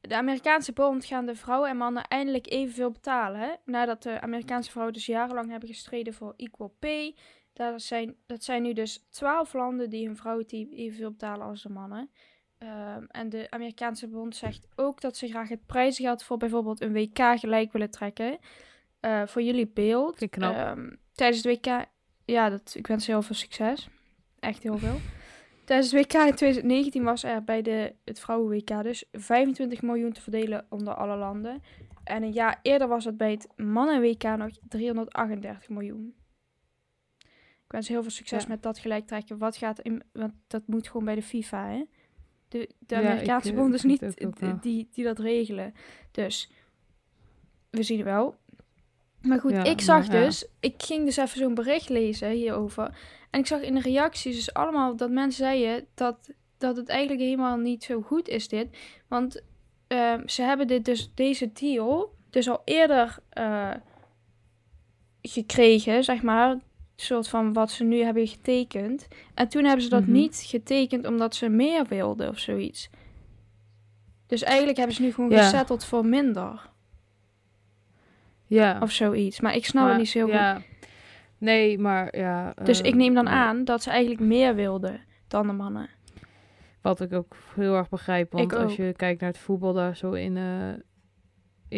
[0.01, 3.39] de Amerikaanse bond gaan de vrouwen en mannen eindelijk evenveel betalen.
[3.39, 3.53] Hè?
[3.65, 7.15] Nadat de Amerikaanse vrouwen dus jarenlang hebben gestreden voor equal pay.
[7.53, 11.69] Daar zijn, dat zijn nu dus twaalf landen die hun vrouwenteam evenveel betalen als de
[11.69, 12.09] mannen.
[12.57, 16.93] Ehm, en de Amerikaanse bond zegt ook dat ze graag het prijzengeld voor bijvoorbeeld een
[16.93, 18.37] WK gelijk willen trekken.
[18.99, 20.21] Eh, voor jullie beeld.
[20.21, 21.85] Ehm, tijdens het WK,
[22.25, 23.89] ja, dat, ik wens je heel veel succes.
[24.39, 24.99] Echt heel veel.
[25.65, 30.21] Tijdens het WK in 2019 was er bij de, het vrouwen-WK dus 25 miljoen te
[30.21, 31.63] verdelen onder alle landen.
[32.03, 36.15] En een jaar eerder was het bij het mannen-WK nog 338 miljoen.
[37.65, 38.49] Ik wens heel veel succes Ja.
[38.49, 39.37] met dat gelijk trekken.
[39.37, 41.83] Wat gaat in, want dat moet gewoon bij de FIFA, hè?
[42.47, 45.73] De, de Ja, ik, Amerikaanse eh, bond is niet die, die dat regelen.
[46.11, 46.51] Dus
[47.69, 48.37] we zien wel.
[49.25, 50.23] Maar goed, Ja, ik zag maar ja.
[50.25, 52.97] dus, ik ging dus even zo'n bericht lezen hierover.
[53.29, 57.21] En ik zag in de reacties dus allemaal dat mensen zeiden dat, dat het eigenlijk
[57.21, 58.67] helemaal niet zo goed is dit.
[59.07, 59.41] Want
[59.87, 63.71] ehm, ze hebben dit dus, deze deal dus al eerder eh,
[65.21, 66.49] gekregen, zeg maar.
[66.51, 66.61] Een
[66.95, 69.07] soort van wat ze nu hebben getekend.
[69.33, 70.11] En toen hebben ze dat Mhm.
[70.11, 72.89] niet getekend omdat ze meer wilden of zoiets.
[74.27, 75.43] Dus eigenlijk hebben ze nu gewoon Ja.
[75.43, 76.69] gesetteld voor minder.
[78.47, 78.79] Ja.
[78.81, 79.39] Of zoiets.
[79.41, 80.35] Maar ik snap het niet zo heel goed.
[80.35, 80.61] ja.
[81.37, 82.53] Nee, maar ja.
[82.63, 83.31] Dus eh, ik neem dan ja.
[83.31, 85.89] aan dat ze eigenlijk meer wilden dan de mannen.
[86.81, 88.31] Wat ik ook heel erg begrijp.
[88.31, 90.69] Want als je kijkt naar het voetbal daar zo in, eh,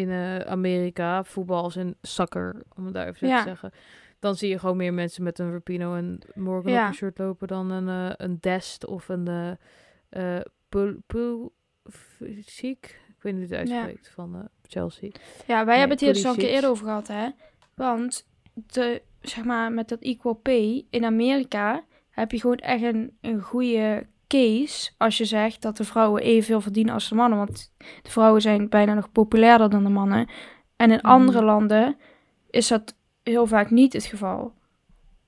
[0.02, 3.38] in eh, Amerika, voetbal als in soccer, om het daar even Ja.
[3.38, 3.72] te zeggen.
[4.20, 6.82] Dan zie je gewoon meer mensen met een Rapino en Morgan Ja.
[6.84, 9.52] op een shirt lopen dan een, eh, een Dest of een eh
[10.36, 11.54] eh Pul- Pul-
[12.40, 13.00] Ziek.
[13.32, 13.76] Weet niet hoe het Ja.
[13.76, 15.10] uitspreekt van eh, Chelsea.
[15.48, 17.28] Ja, wij Nee, hebben het hier dus al een keer eerder over gehad, hè.
[17.76, 23.18] Want de, zeg maar, met dat equal pay in Amerika heb je gewoon echt een,
[23.22, 27.38] een goede case als je zegt dat de vrouwen evenveel verdienen als de mannen.
[27.38, 30.28] Want de vrouwen zijn bijna nog populairder dan de mannen.
[30.76, 31.08] En in Mhm.
[31.08, 31.98] andere landen
[32.50, 34.54] is dat heel vaak niet het geval.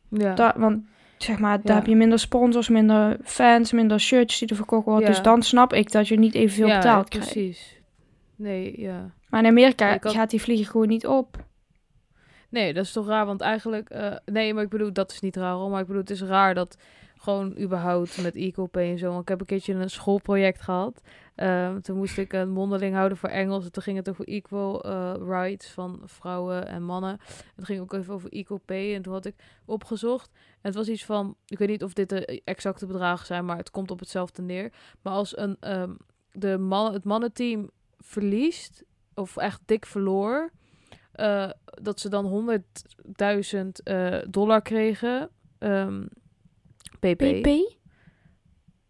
[0.10, 0.34] Ja.
[0.34, 0.84] Da- want
[1.18, 1.64] zeg maar, Ja.
[1.64, 5.04] daar heb je minder sponsors, minder fans, minder shirts die er verkocht worden.
[5.08, 5.10] Ja.
[5.10, 7.32] Dus dan snap ik dat je niet evenveel ja, betaald krijgt.
[7.32, 7.78] precies.
[8.40, 9.14] Nee, ja.
[9.30, 11.38] Maar in Amerika had- gaat die vliegen gewoon niet op.
[12.50, 13.90] Nee, dat is toch raar, want eigenlijk...
[13.90, 15.70] eh, nee, maar ik bedoel, dat is niet raar hoor.
[15.70, 16.78] Maar ik bedoel, het is raar dat
[17.18, 19.10] gewoon überhaupt met equal pay en zo.
[19.10, 21.02] Want ik heb een keertje een schoolproject gehad.
[21.36, 23.66] Ehm, toen moest ik een mondeling houden voor Engels.
[23.66, 27.18] En toen ging het over equal eh, rights van vrouwen en mannen.
[27.56, 28.96] Het ging ook even over equal pay.
[28.96, 29.36] En toen had ik
[29.66, 30.30] opgezocht.
[30.34, 33.58] En het was iets van, ik weet niet of dit de exacte bedragen zijn, maar
[33.58, 34.72] het komt op hetzelfde neer.
[35.02, 35.92] Maar als een, ehm,
[36.32, 37.70] de man, het mannenteam
[38.04, 38.84] verliest,
[39.14, 40.52] of echt dik verloor,
[41.12, 45.30] eh, dat ze dan 100.000 eh, dollar kregen.
[45.58, 46.06] ehm,
[47.00, 47.18] pp.
[47.18, 47.78] PP?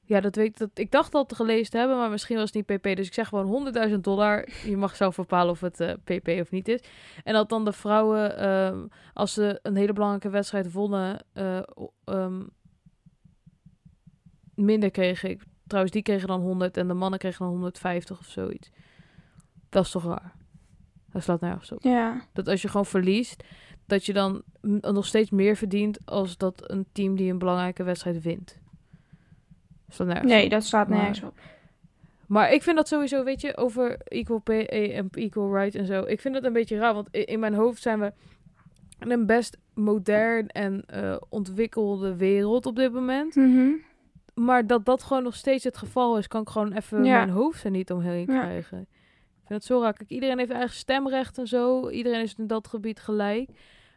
[0.10, 0.57] Ja, dat weet ik.
[0.57, 2.95] Dat, ik dacht dat te gelezen te hebben, maar misschien was het niet pp.
[2.95, 4.49] Dus ik zeg gewoon 100.000 dollar.
[4.66, 6.80] Je mag zelf bepalen of het eh, pp of niet is.
[7.24, 11.62] En dat dan de vrouwen, ehm, als ze een hele belangrijke wedstrijd wonnen, eh,
[12.03, 12.43] ehm,
[14.55, 15.30] minder kregen.
[15.30, 18.72] Ik, trouwens, die kregen dan 100 en de mannen kregen dan 150 of zoiets.
[19.70, 20.32] Dat is toch raar?
[21.11, 21.84] Dat slaat nergens op.
[21.84, 22.22] Ja.
[22.34, 23.43] Dat als je gewoon verliest,
[23.86, 24.41] dat je dan
[24.82, 28.59] nog steeds meer verdient als dat een team die een belangrijke wedstrijd wint.
[29.89, 30.49] Slaat nergens Nee, op.
[30.51, 31.39] dat staat Maar- nergens op.
[32.28, 36.03] Maar ik vind dat sowieso, weet je, over equal pay en equal rights en zo.
[36.03, 38.13] Ik vind dat een beetje raar, want in mijn hoofd zijn we
[38.99, 43.36] in een best modern en eh, ontwikkelde wereld op dit moment.
[43.36, 43.70] Mhm.
[44.34, 47.17] Maar dat dat gewoon nog steeds het geval is, kan ik gewoon even Ja.
[47.17, 48.39] mijn hoofd er niet omheen Ja.
[48.41, 48.88] krijgen.
[49.50, 49.93] Ik vind zo raar.
[49.93, 51.89] Kijk, iedereen heeft eigen stemrecht en zo.
[51.89, 53.50] Iedereen is in dat gebied gelijk.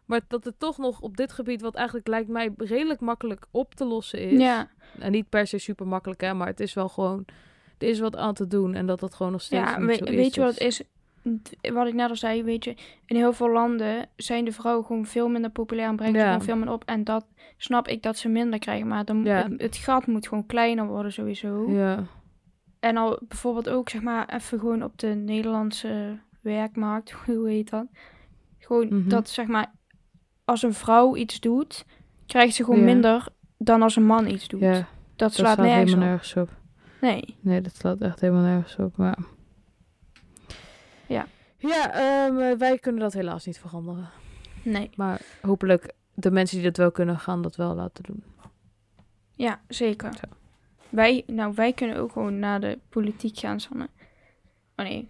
[0.07, 3.75] Maar dat het toch nog op dit gebied, wat eigenlijk lijkt mij redelijk makkelijk op
[3.75, 4.41] te lossen is.
[4.41, 4.69] Ja.
[4.99, 7.25] En niet per se super makkelijk, hè, maar het is wel gewoon.
[7.79, 9.71] Er is wat aan te doen en dat dat gewoon nog steeds.
[9.71, 11.71] Ja, niet we- zo weet is, je wat het dus- is?
[11.73, 12.75] Wat ik net al zei, weet je,
[13.07, 16.27] in heel veel landen zijn de vrouwen gewoon veel minder populair en brengen ze Ja.
[16.27, 16.83] gewoon veel minder op.
[16.85, 17.27] En dat
[17.57, 19.43] snap ik dat ze minder krijgen, maar dan, Ja.
[19.49, 21.71] het, het gat moet gewoon kleiner worden sowieso.
[21.71, 22.05] Ja,
[22.83, 27.87] En al bijvoorbeeld ook, zeg maar, even gewoon op de Nederlandse werkmarkt, hoe heet dat?
[28.59, 29.09] Gewoon Mhm.
[29.09, 29.73] dat, zeg maar,
[30.45, 31.85] als een vrouw iets doet,
[32.27, 32.85] krijgt ze gewoon Ja.
[32.87, 33.27] minder
[33.59, 34.61] dan als een man iets doet.
[34.61, 34.85] ja dat,
[35.17, 35.99] dat slaat slaat nergens op.
[35.99, 36.51] helemaal nergens op.
[37.01, 37.37] Nee.
[37.41, 38.97] Nee, dat slaat echt helemaal nergens op.
[38.97, 39.19] Maar...
[41.07, 41.27] Ja.
[41.59, 44.09] Ja, ehm, eh, wij kunnen dat helaas niet veranderen.
[44.65, 44.91] Nee.
[44.97, 48.25] Maar hopelijk de mensen die dat wel kunnen, gaan dat wel laten doen.
[49.35, 50.13] Ja, zeker.
[50.15, 50.27] Zo.
[50.93, 53.89] Wij, nou, wij kunnen ook gewoon naar de politiek gaan, Sanne.
[54.77, 55.09] Oh nee.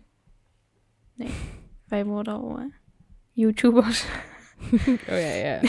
[1.14, 1.30] Nee.
[1.86, 2.64] wij worden al eh,
[3.32, 4.06] YouTubers.
[4.82, 5.60] Oh ja, ja.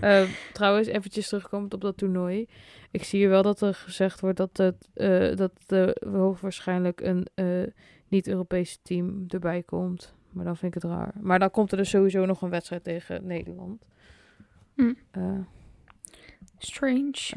[0.00, 2.48] Ehm, trouwens, eventjes terugkomend op dat toernooi.
[2.90, 7.26] Ik zie hier wel dat er gezegd wordt dat, het, eh, dat er hoogstwaarschijnlijk een
[7.34, 7.62] eh,
[8.08, 10.14] niet-Europees team erbij komt.
[10.30, 11.14] Maar dan vind ik het raar.
[11.20, 13.84] Maar dan komt er dus sowieso nog een wedstrijd tegen Nederland.
[14.74, 14.92] Hm.
[16.58, 17.34] Strange.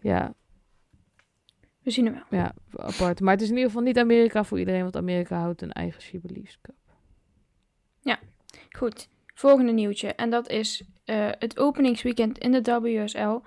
[0.00, 0.34] ja,
[1.82, 2.40] We zien hem wel.
[2.40, 3.20] ja, apart.
[3.20, 6.02] Maar het is in ieder geval niet Amerika voor iedereen, want Amerika houdt een eigen
[6.02, 6.74] She Believes Cup.
[8.76, 9.08] Goed.
[9.34, 10.08] Volgende nieuwtje.
[10.08, 13.38] En dat is eh, het openingsweekend in de WSL.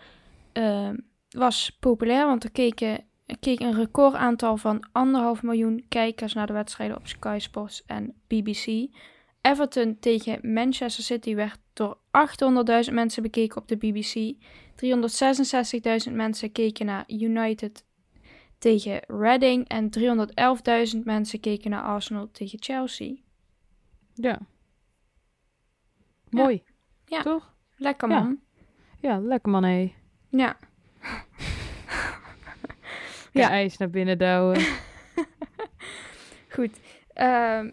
[0.51, 0.89] eh,
[1.29, 6.47] was populair, want er keken, er keek een record aantal van anderhalf miljoen kijkers naar
[6.47, 8.87] de wedstrijden op Sky Sports en BBC.
[9.41, 11.97] Everton tegen Manchester City werd door
[12.87, 14.35] 800.000 mensen bekeken op de BBC.
[16.07, 17.85] 366.000 mensen keken naar United
[18.57, 19.67] tegen Reading.
[19.67, 19.89] En
[20.95, 23.15] 311.000 mensen keken naar Arsenal tegen Chelsea.
[24.13, 24.39] Ja.
[26.29, 26.63] Mooi.
[27.05, 27.21] Ja.
[27.21, 27.53] Toch?
[27.75, 28.39] Lekker man.
[28.99, 29.93] Ja, lekker man, hé.
[30.29, 30.57] Ja.
[33.31, 33.49] Ja.
[33.49, 34.61] Ijs naar binnen douwen.
[36.55, 36.79] Goed.
[37.13, 37.71] Ehm,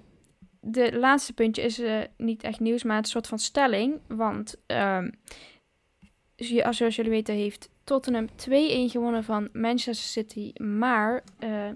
[0.61, 4.01] de laatste puntje is eh, niet echt nieuws, maar het is een soort van stelling.
[4.09, 5.11] Want ehm,
[6.43, 8.30] zoals jullie weten heeft Tottenham 2-1
[8.90, 10.53] gewonnen van Manchester City.
[10.62, 11.68] Maar, eh,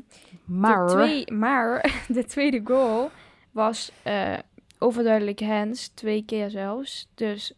[0.45, 0.87] Maar...
[0.87, 3.11] De, twee, maar de tweede goal
[3.51, 4.39] was eh,
[4.79, 5.89] overduidelijk hands.
[5.89, 7.09] Twee keer zelfs.
[7.15, 7.53] Dus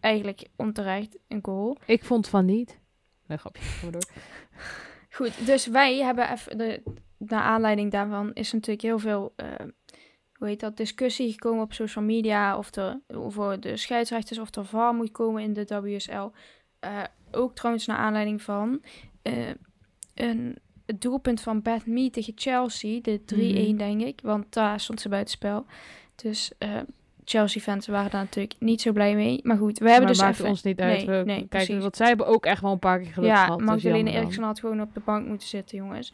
[0.00, 1.78] eigenlijk onterecht een goal.
[1.86, 2.80] Ik vond van niet.
[3.26, 3.62] Nee, grapje.
[3.62, 4.02] Ga door.
[5.10, 6.82] Goed, dus wij hebben even, de,
[7.18, 9.46] naar aanleiding daarvan is natuurlijk heel veel, eh,
[10.44, 14.64] hoe heet dat, discussie gekomen op social media of er over de scheidsrechters of er
[14.64, 16.28] VAR moet komen in de WSL.
[16.78, 18.82] Eh, ook trouwens naar aanleiding van
[19.22, 19.50] eh,
[20.14, 23.76] een het doelpunt van Beth Mee tegen Chelsea, de 3-1 Mhm.
[23.76, 25.66] denk ik, want daar stond ze buitenspel.
[26.14, 26.80] Dus eh,
[27.24, 29.40] Chelsea-fans waren daar natuurlijk niet zo blij mee.
[29.42, 30.48] Maar goed, we hebben maar dus even...
[30.50, 31.06] ons niet uit.
[31.06, 33.44] Nee, We nee, kijken, want zij hebben ook echt wel een paar keer geluk ja,
[33.44, 33.58] gehad.
[33.58, 34.22] dus Magdalena jammer dan.
[34.22, 36.12] Eriksson had gewoon op de bank moeten zitten, jongens.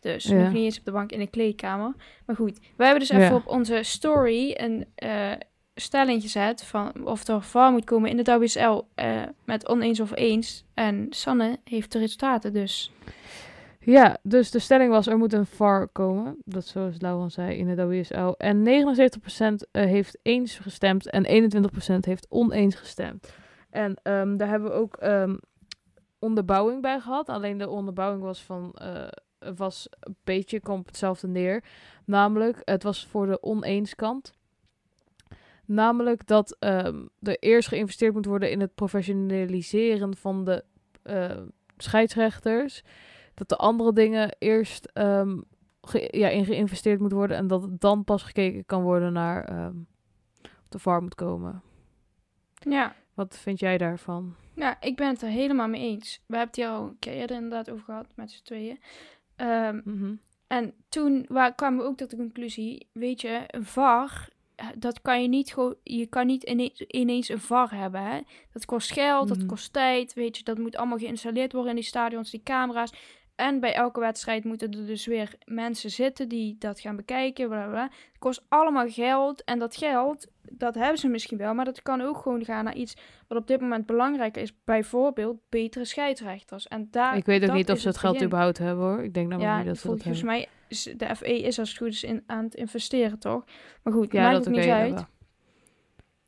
[0.00, 0.34] Dus Ja.
[0.34, 1.94] nog niet eens op de bank in de kleedkamer.
[2.26, 3.24] Maar goed, wij hebben dus Ja.
[3.24, 5.32] even op onze story een eh,
[5.74, 10.16] stelling gezet van of er VAR moet komen in de WSL eh, met oneens of
[10.16, 10.64] eens.
[10.74, 12.92] En Sanne heeft de resultaten, dus
[13.84, 16.36] Ja, dus de stelling was er moet een VAR komen.
[16.44, 18.32] Dat zoals Lauren zei in de WSL.
[18.36, 21.52] En 79% eh, heeft eens gestemd en
[21.94, 23.34] 21% heeft oneens gestemd.
[23.70, 25.36] En ehm, daar hebben we ook ehm,
[26.18, 27.28] onderbouwing bij gehad.
[27.28, 28.72] Alleen de onderbouwing was van...
[28.72, 29.06] eh,
[29.56, 31.64] was een beetje, kwam op hetzelfde neer.
[32.04, 34.32] Namelijk, het was voor de oneenskant.
[35.66, 40.64] Namelijk dat ehm, er eerst geïnvesteerd moet worden in het professionaliseren van de
[41.02, 41.40] eh,
[41.76, 42.82] scheidsrechters.
[43.34, 44.88] Dat de andere dingen eerst
[45.82, 47.36] ge- ja, in geïnvesteerd moet worden.
[47.36, 49.76] En dat het dan pas gekeken kan worden naar ehm,
[50.42, 51.62] of de VAR moet komen.
[52.54, 52.94] Ja.
[53.14, 54.34] Wat vind jij daarvan?
[54.54, 56.20] Ja, ik ben het er helemaal mee eens.
[56.26, 58.78] We hebben het hier al een keer eerder inderdaad over gehad met z'n tweeën.
[59.36, 60.14] Ehm, Mhm.
[60.46, 65.02] en toen waar, kwamen we ook tot de conclusie, weet je, een VAR, eh, dat
[65.02, 68.00] kan je niet gewoon, je kan niet ineens, ineens een VAR hebben.
[68.02, 68.20] Hè?
[68.52, 69.38] Dat kost geld, Mhm.
[69.38, 72.92] dat kost tijd, weet je, dat moet allemaal geïnstalleerd worden in die stadions, die camera's.
[73.36, 77.48] En bij elke wedstrijd moeten er dus weer mensen zitten die dat gaan bekijken.
[77.48, 77.82] Bla bla, bla.
[77.82, 79.44] Het kost allemaal geld.
[79.44, 81.54] En dat geld, dat hebben ze misschien wel.
[81.54, 82.96] Maar dat kan ook gewoon gaan naar iets
[83.28, 84.52] wat op dit moment belangrijker is.
[84.64, 86.66] Bijvoorbeeld betere scheidsrechters.
[86.68, 88.28] En daar, ik weet ook niet of ze het geld begin.
[88.28, 89.02] überhaupt hebben hoor.
[89.04, 90.36] Ik denk namelijk Ja, niet dat ze dat volgens hebben.
[90.38, 93.44] mij is de FE is als het goed is in, aan het investeren, toch?
[93.82, 94.86] Maar goed, Ja, maakt dat het niet uit.
[94.86, 95.08] hebben.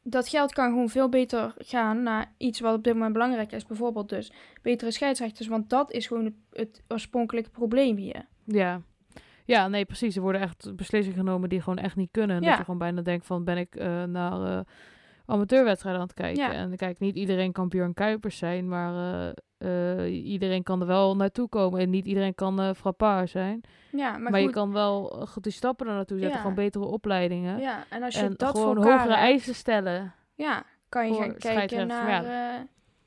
[0.08, 3.66] Dat geld kan gewoon veel beter gaan naar iets wat op dit moment belangrijk is.
[3.66, 4.32] Bijvoorbeeld dus
[4.62, 5.48] betere scheidsrechters.
[5.48, 8.26] Want dat is gewoon het, het oorspronkelijke probleem hier.
[8.44, 8.80] Ja.
[9.44, 10.16] Ja, nee, precies.
[10.16, 12.36] Er worden echt beslissingen genomen die gewoon echt niet kunnen.
[12.36, 12.48] En Ja.
[12.48, 14.64] Dat je gewoon bijna denkt van, ben ik eh, naar eh,
[15.26, 16.42] amateurwedstrijden aan het kijken?
[16.42, 16.52] Ja.
[16.52, 18.94] En kijk, niet iedereen kan Björn Kuipers zijn, maar
[19.58, 21.80] eh, eh, iedereen kan er wel naartoe komen.
[21.80, 23.60] En niet iedereen kan eh frappeur zijn.
[23.90, 26.36] Ja, maar, Maar, je kan wel goed die stappen er naartoe zetten.
[26.36, 26.40] Ja.
[26.40, 27.58] gewoon betere opleidingen.
[27.58, 30.14] Ja, en als je en dat gewoon voor elkaar hogere eisen stellen.
[30.34, 32.24] Ja, kan je gaan kijken naar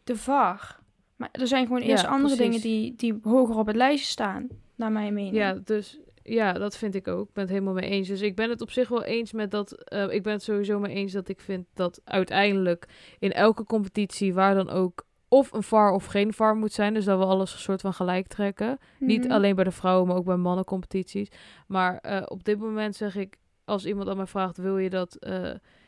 [0.04, 0.80] de VAR.
[1.16, 2.62] Maar er zijn gewoon eerst andere precies.
[2.62, 5.36] dingen die, die hoger op het lijstje staan, naar mijn mening.
[5.36, 6.00] Ja, dus
[6.30, 7.28] ja, dat vind ik ook.
[7.28, 8.08] Ik ben het helemaal mee eens.
[8.08, 9.72] Dus ik ben het op zich wel eens met dat.
[9.84, 12.86] eh, ik ben het sowieso mee eens dat ik vind dat uiteindelijk
[13.20, 16.94] in elke competitie waar dan ook of een VAR of geen VAR moet zijn.
[16.94, 18.78] Dus dat we alles een soort van gelijk trekken.
[19.00, 19.32] Niet Mhm.
[19.34, 21.30] alleen bij de vrouwen, maar ook bij mannencompetities.
[21.68, 25.16] Maar eh, op dit moment zeg ik, als iemand aan mij vraagt, wil je dat
[25.16, 25.44] eh,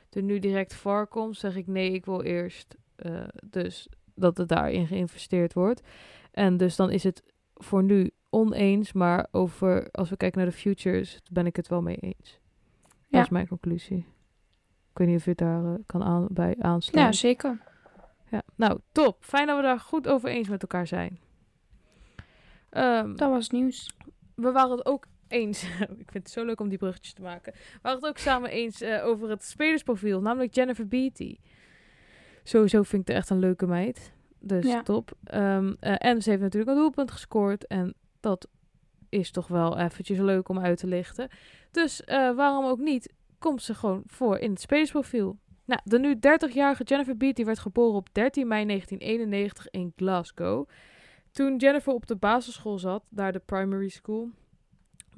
[0.10, 1.38] er nu direct VAR komt?
[1.38, 2.76] Zeg ik nee, ik wil eerst
[3.46, 5.82] dus dat er daarin geïnvesteerd wordt.
[6.32, 7.24] En dus dan is het
[7.56, 11.82] voor nu oneens, maar over, als we kijken naar de futures, ben ik het wel
[11.82, 12.40] mee eens.
[12.90, 13.22] Dat Ja.
[13.22, 13.98] is mijn conclusie.
[14.92, 17.20] Ik weet niet of je het daar eh, kan aan, bij Ja, aansluiten.
[17.20, 17.60] zeker.
[18.32, 19.18] Ja, nou, top.
[19.24, 21.20] Fijn dat we daar goed over eens met elkaar zijn.
[22.70, 23.96] Ehm, Dat was nieuws.
[24.36, 25.64] we waren het ook eens.
[26.04, 27.54] ik vind het zo leuk om die bruggetjes te maken.
[27.54, 31.38] We waren het ook samen eens eh, over het spelersprofiel, namelijk Jennifer Beatty.
[32.44, 34.14] Sowieso vind ik het echt een leuke meid.
[34.40, 34.84] Dus Ja.
[34.84, 35.12] top.
[35.24, 37.68] Ehm, eh, en ze heeft natuurlijk een doelpunt gescoord.
[37.68, 38.48] En dat
[39.10, 41.30] is toch wel eventjes leuk om uit te lichten.
[41.72, 45.38] Dus eh, waarom ook niet, komt ze gewoon voor in het spelersprofiel.
[45.66, 50.68] Nou, de nu 30-jarige Jennifer Beatty werd geboren op 13 mei 1991 in Glasgow.
[51.32, 54.30] Toen Jennifer op de basisschool zat, naar de primary school,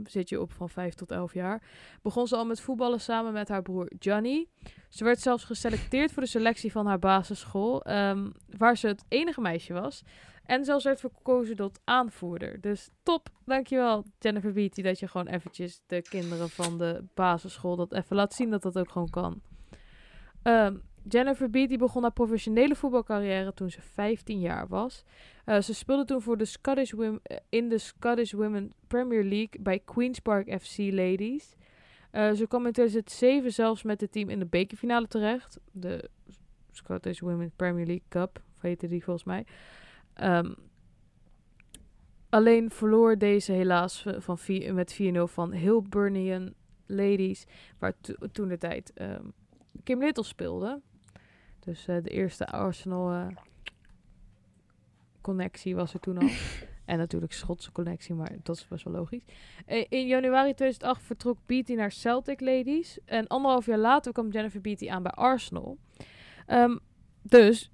[0.03, 1.63] zit je op van 5 tot 11 jaar,
[2.01, 4.47] begon ze al met voetballen samen met haar broer Johnny.
[4.89, 9.41] Ze werd zelfs geselecteerd voor de selectie van haar basisschool, ehm, waar ze het enige
[9.41, 10.03] meisje was.
[10.45, 12.61] En zelfs werd verkozen tot aanvoerder.
[12.61, 17.93] Dus top, dankjewel Jennifer Beatty dat je gewoon eventjes de kinderen van de basisschool dat
[17.93, 19.41] even laat zien dat dat ook gewoon kan.
[20.41, 20.75] Ehm,
[21.07, 25.03] Jennifer Beatty begon haar professionele voetbalcarrière toen ze 15 jaar was.
[25.45, 29.79] Eh, ze speelde toen voor de Scottish eh, in de Scottish Women Premier League bij
[29.79, 31.55] Queen's Park FC Ladies.
[32.11, 35.59] Eh, ze kwam in 2007 zelfs met het team in de bekerfinale terecht.
[35.71, 36.09] De
[36.71, 39.45] Scottish Women Premier League Cup, heette die volgens mij.
[40.13, 40.53] Ehm,
[42.29, 46.53] alleen verloor deze helaas van vier- met 4-0 van Hilburnian
[46.85, 47.45] Ladies,
[47.79, 49.25] waar to- toen de tijd ehm,
[49.83, 50.81] Kim Little speelde.
[51.59, 53.27] Dus eh, de eerste Arsenal eh,
[55.21, 56.29] connectie was er toen al.
[56.85, 59.23] en natuurlijk Schotse connectie, maar dat is best wel logisch.
[59.65, 62.99] Eh, in januari 2008 vertrok Beatty naar Celtic Ladies.
[63.05, 65.77] En anderhalf jaar later kwam Jennifer Beatty aan bij Arsenal.
[66.45, 66.77] Ehm,
[67.21, 67.71] dus,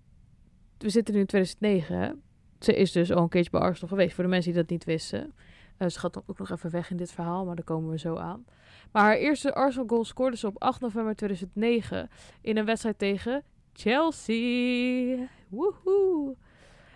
[0.77, 2.21] we zitten nu in 2009.
[2.59, 4.83] Ze is dus al een keertje bij Arsenal geweest, voor de mensen die dat niet
[4.83, 5.33] wisten.
[5.77, 7.97] Eh, ze gaat dan ook nog even weg in dit verhaal, maar daar komen we
[7.99, 8.45] zo aan.
[8.91, 12.09] Maar haar eerste Arsenal goal scoorde ze op 8 november 2009
[12.41, 13.43] in een wedstrijd tegen
[13.73, 15.27] Chelsea.
[15.47, 16.35] Woehoe.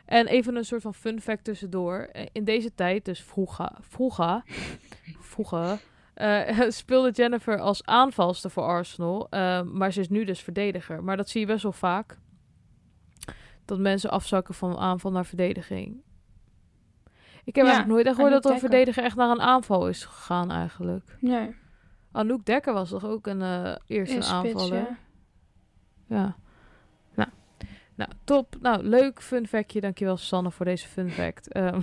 [0.05, 1.97] En even een soort van fun fact tussendoor.
[2.11, 4.43] Eh, In deze tijd, dus vroeger, vroeger,
[5.19, 5.79] vroeger
[6.13, 9.27] eh, speelde Jennifer als aanvalster voor Arsenal.
[9.63, 11.03] maar ze is nu dus verdediger.
[11.03, 12.17] Maar dat zie je best wel vaak.
[13.65, 16.01] Dat mensen afzakken van aanval naar verdediging.
[17.45, 20.05] Ik heb Ja, eigenlijk nooit echt gehoord dat een verdediger echt naar een aanval is
[20.05, 21.17] gegaan eigenlijk.
[21.19, 21.55] Nee.
[22.11, 24.75] Anouk Dekker was toch ook een eh, eerste aanvaller?
[24.75, 24.97] ja.
[26.07, 26.35] Ja.
[27.15, 27.29] Nou,
[27.95, 28.55] Nou, top.
[28.61, 29.81] Nou, leuk fun factje.
[29.81, 31.51] Dankjewel Sanne voor deze fun fact.
[31.53, 31.81] Ehm,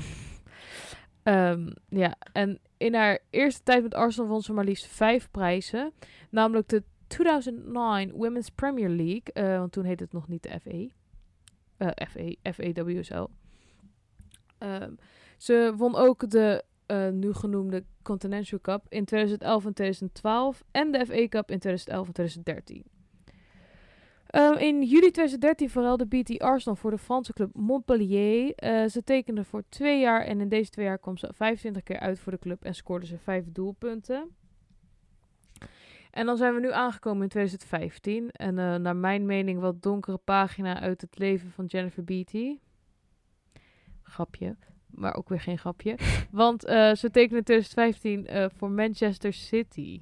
[1.22, 5.92] ehm, ja, en in haar eerste tijd met Arsenal won ze maar liefst vijf prijzen.
[6.30, 9.22] Namelijk de 2009 Women's Premier League.
[9.32, 10.94] eh, want toen heette het nog niet de FA.
[11.80, 13.26] Eh FA, FAWSL.
[14.58, 14.92] Ehm,
[15.36, 20.64] ze won ook de eh, nu genoemde Continental Cup in 2011 en 2012.
[20.70, 22.84] En de FA Cup in 2011 en 2013.
[24.26, 28.54] Ehm, in juli 2013 verruilde BT Arsenal voor de Franse club Montpellier.
[28.54, 31.98] Eh, ze tekende voor twee jaar en in deze twee jaar kwam ze 25 keer
[31.98, 34.30] uit voor de club en scoorde ze vijf doelpunten.
[36.10, 38.30] En dan zijn we nu aangekomen in 2015.
[38.30, 42.58] En eh, naar mijn mening wat donkere pagina uit het leven van Jennifer Beatty.
[44.02, 44.56] Grapje,
[44.86, 45.98] maar ook weer geen grapje.
[46.30, 50.00] Want eh, ze tekende in 2015 eh, voor Manchester City.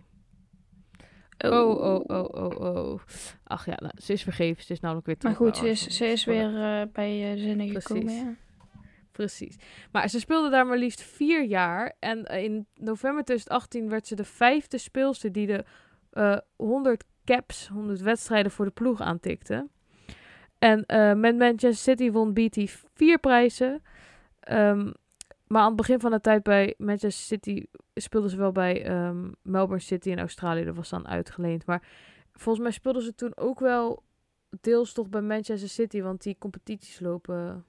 [1.39, 3.01] Oh, oh, oh, oh, oh.
[3.45, 4.65] Ach ja, nou, ze is vergeven.
[4.65, 7.35] Ze is namelijk weer Maar terug goed, bij ze is, ze is weer eh, bij
[7.35, 8.05] de zinnen gekomen.
[8.05, 8.23] Precies.
[8.23, 8.37] Ja.
[9.13, 9.57] Precies.
[9.93, 11.95] Maar ze speelde daar maar liefst vier jaar.
[11.99, 15.65] En in november 2018 werd ze de vijfde speelster die de
[16.11, 19.69] eh 100 caps, 100 wedstrijden voor de ploeg aantikte.
[20.59, 23.83] En eh, met Manchester City won Beatty vier prijzen.
[24.41, 24.93] Ehm,
[25.47, 29.31] maar aan het begin van de tijd bij Manchester City speelde ze wel bij ehm,
[29.43, 30.65] Melbourne City in Australië.
[30.65, 31.67] Dat was dan uitgeleend.
[31.67, 31.83] Maar
[32.33, 34.03] volgens mij speelde ze toen ook wel
[34.61, 36.03] deels toch bij Manchester City.
[36.03, 37.65] Want die competities lopen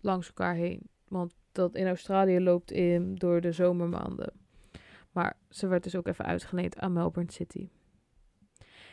[0.00, 0.80] langs elkaar heen.
[1.08, 4.32] Want dat in Australië loopt in door de zomermaanden.
[5.18, 7.68] Maar ze werd dus ook even uitgeleend aan Melbourne City.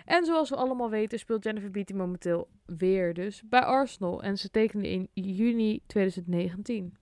[0.06, 4.24] En zoals we allemaal weten speelt Jennifer Beatty momenteel weer dus bij Arsenal.
[4.24, 6.98] En ze tekende in juni 2019.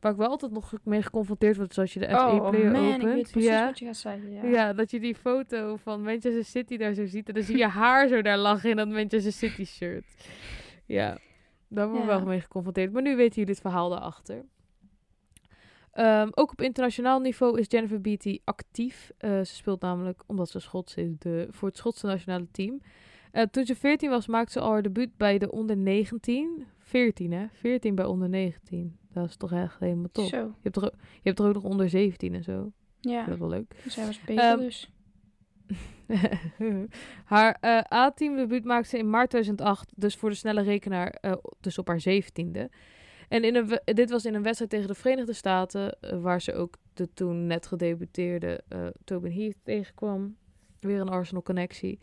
[0.00, 2.84] Waar ik wel altijd nog mee geconfronteerd word, zoals je de FA Oh Player man,
[2.86, 3.02] opent.
[3.02, 3.66] ik weet precies ja.
[3.66, 4.30] wat je gaat zeggen.
[4.32, 4.44] Ja.
[4.44, 4.72] Ja.
[4.72, 7.28] dat je die foto van Manchester City daar zo ziet.
[7.28, 10.04] En dan zie je haar zo daar lachen in dat Manchester City shirt.
[10.86, 11.18] Ja,
[11.68, 12.16] daar word ik Ja.
[12.16, 12.92] wel mee geconfronteerd.
[12.92, 14.44] Maar nu weten jullie het verhaal daarachter.
[15.92, 19.10] Ehm, ook op internationaal niveau is Jennifer Beatty actief.
[19.18, 22.80] Eh, ze speelt namelijk, omdat ze Schots is, de, voor het Schotse nationale team.
[23.32, 26.66] Eh, toen ze 14 was, maakte ze al haar debuut bij de onder 19.
[26.78, 27.46] 14 hè?
[27.52, 28.96] 14 bij onder 19.
[29.12, 30.26] Dat is toch echt helemaal top.
[30.28, 32.72] Zo, Je hebt, er, ook- je hebt er ook nog onder 17 en zo.
[33.00, 33.24] ja.
[33.24, 33.74] Dat is wel leuk.
[33.86, 34.90] Zij was beter Ehm, dus.
[37.24, 41.22] haar eh, A-team debuut maakte ze in maart 2008, dus voor de snelle rekenaar,
[41.60, 42.70] dus op haar zeventiende.
[43.32, 46.54] En in een, dit was in een wedstrijd tegen de Verenigde Staten, eh, waar ze
[46.54, 50.36] ook de toen net gedebuteerde eh Tobin Heath tegenkwam.
[50.80, 51.98] Weer een Arsenal-connectie.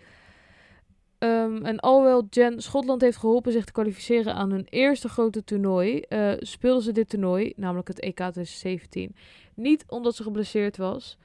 [1.17, 5.99] Ehm, en alhoewel Jen Schotland heeft geholpen zich te kwalificeren aan hun eerste grote toernooi,
[5.99, 9.15] eh speelden ze dit toernooi, namelijk het EK 2017,
[9.53, 11.17] niet omdat ze geblesseerd was,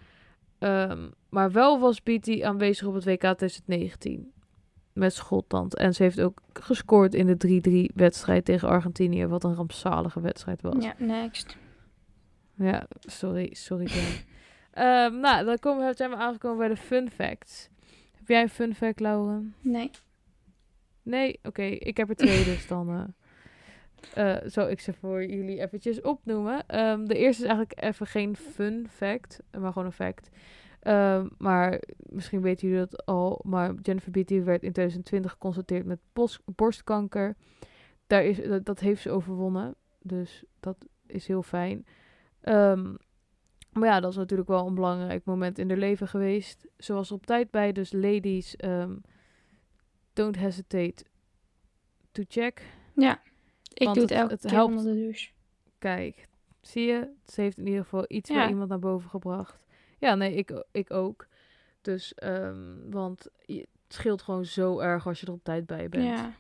[0.59, 4.33] Ehm, maar wel was Beatty aanwezig op het WK 2019
[4.95, 5.77] met Schotland.
[5.77, 10.63] En ze heeft ook gescoord in de 3-3 wedstrijd tegen Argentinië, wat een rampzalige wedstrijd
[10.63, 10.85] was.
[10.85, 11.57] Ja, next.
[12.55, 13.89] Ja, sorry, sorry.
[14.71, 17.69] Ehm, nou, dan komen we, zijn we aangekomen bij de fun facts.
[18.17, 19.55] Heb jij een fun fact, Lauren?
[19.61, 19.91] Nee.
[21.03, 21.39] Nee?
[21.43, 23.15] Oké, ik heb er twee, dus dan
[24.15, 26.67] eh, eh, zal ik ze voor jullie eventjes opnoemen.
[26.67, 30.31] Ehm, de eerste is eigenlijk even geen fun fact, maar gewoon een fact.
[30.85, 35.99] Ehm, maar misschien weten jullie dat al, maar Jennifer Beatty werd in 2020 geconstateerd met
[36.45, 37.37] borstkanker.
[38.07, 40.77] Daar is, dat, dat heeft ze overwonnen, dus dat
[41.07, 41.87] is heel fijn.
[42.41, 42.95] Ehm,
[43.73, 46.67] maar ja, dat is natuurlijk wel een belangrijk moment in haar leven geweest.
[46.79, 48.97] Ze was op tijd bij, dus ladies, ehm,
[50.13, 51.05] don't hesitate
[52.13, 52.63] to check.
[52.95, 53.23] Ja.
[53.75, 54.77] Ik doe het het- elke het keer helpt.
[54.77, 55.31] onder de douche.
[55.79, 56.29] Kijk,
[56.61, 57.11] zie je?
[57.27, 58.35] Ze heeft in ieder geval iets Ja.
[58.37, 59.63] bij iemand naar boven gebracht.
[59.99, 61.27] Ja, nee, ik, ik ook.
[61.81, 66.05] Dus, ehm, want het scheelt gewoon zo erg als je er op tijd bij bent.
[66.19, 66.33] Ja.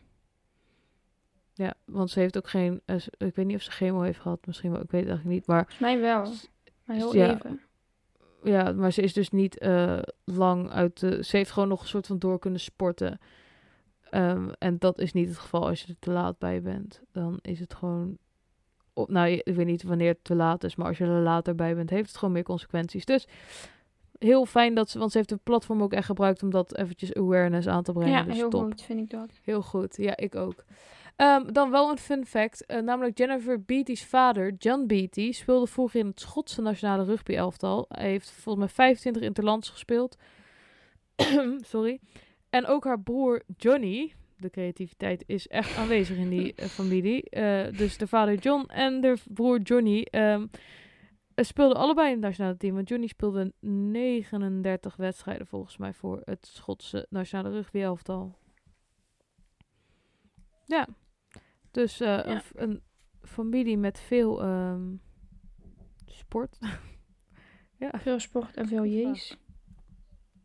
[1.56, 4.46] Ja, want ze heeft ook geen, eh, ik weet niet of ze chemo heeft gehad,
[4.46, 5.46] misschien wel, ik weet het eigenlijk niet.
[5.46, 6.32] Maar Volgens mij wel.
[6.84, 7.34] Maar heel Ja.
[7.34, 7.60] even.
[8.42, 11.86] ja, maar ze is dus niet eh, lang uit de, ze heeft gewoon nog een
[11.88, 13.18] soort van door kunnen sporten.
[14.10, 17.02] Ehm, en dat is niet het geval als je er te laat bij bent.
[17.12, 18.18] Dan is het gewoon,
[18.94, 21.74] nou, ik weet niet wanneer het te laat is, maar als je er later bij
[21.74, 23.04] bent, heeft het gewoon meer consequenties.
[23.04, 23.26] Dus
[24.18, 27.14] heel fijn dat ze, want ze heeft de platform ook echt gebruikt om dat eventjes
[27.14, 28.12] awareness aan te brengen.
[28.12, 28.62] Ja, dus heel top.
[28.62, 29.30] goed vind ik dat.
[29.42, 30.64] Heel goed, ja, ik ook.
[31.16, 36.00] Ehm, dan wel een fun fact, eh, namelijk Jennifer Beatty's vader, John Beatty, speelde vroeger
[36.00, 37.84] in het Schotse nationale rugby-elftal.
[37.88, 40.16] Hij heeft volgens mij 25 interlands gespeeld.
[41.60, 42.00] Sorry.
[42.50, 44.12] En ook haar broer Johnny,
[44.44, 47.30] de creativiteit is echt aanwezig in die eh, familie.
[47.30, 50.46] Eh, dus de vader John en de broer Johnny ehm,
[51.34, 52.74] eh, speelden allebei in het nationale team.
[52.74, 58.38] Want Johnny speelde 39 wedstrijden volgens mij voor het Schotse nationale rugby-elftal.
[61.70, 62.40] Dus eh, een, Ja.
[62.40, 62.82] f- een
[63.22, 64.94] familie met veel ehm,
[66.06, 66.58] sport.
[67.78, 67.90] ja.
[67.98, 69.38] Veel sport en veel jees.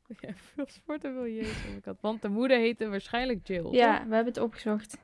[0.21, 1.63] ja, veel sport en veel jezus.
[1.63, 1.97] heb ik had.
[2.01, 3.67] Want de moeder heette waarschijnlijk Jill.
[3.71, 4.07] Ja, toch?
[4.07, 4.97] we hebben het opgezocht.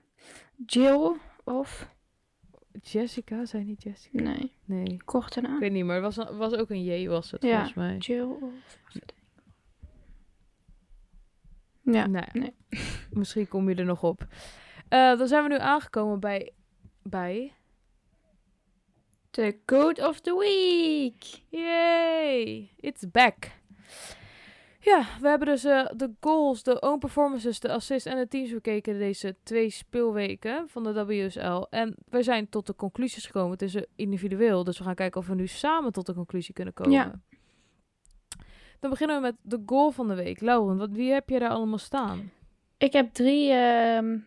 [0.66, 1.93] Jill of...
[2.82, 4.22] Jessica, zei niet Jessica?
[4.24, 5.01] Nee, Nee.
[5.06, 5.53] korte naam.
[5.53, 7.49] Ik weet niet, maar het was, was ook een J was het Ja.
[7.51, 7.97] volgens mij.
[7.97, 8.51] Jill of...
[11.82, 12.24] Ja, Nee.
[12.34, 12.53] nee.
[13.12, 14.28] Misschien kom je er nog op.
[14.89, 16.51] Eh, dan zijn we nu aangekomen bij...
[17.03, 17.53] bij...
[19.32, 21.24] de Code of the Week.
[21.49, 22.70] Yay!
[22.80, 23.36] It's back.
[24.86, 28.52] Ja, we hebben dus eh, de goals, de own performances, de assists en de teams
[28.52, 31.66] bekeken deze twee speelweken van de WSL.
[31.70, 33.52] En we zijn tot de conclusies gekomen.
[33.52, 36.74] Het is individueel, dus we gaan kijken of we nu samen tot de conclusie kunnen
[36.74, 36.92] komen.
[36.92, 37.22] Ja.
[38.80, 40.42] Dan beginnen we met de goal van de week.
[40.42, 42.32] Lauren, wat, wie heb je daar allemaal staan?
[42.78, 44.18] Ik heb drie, ehm,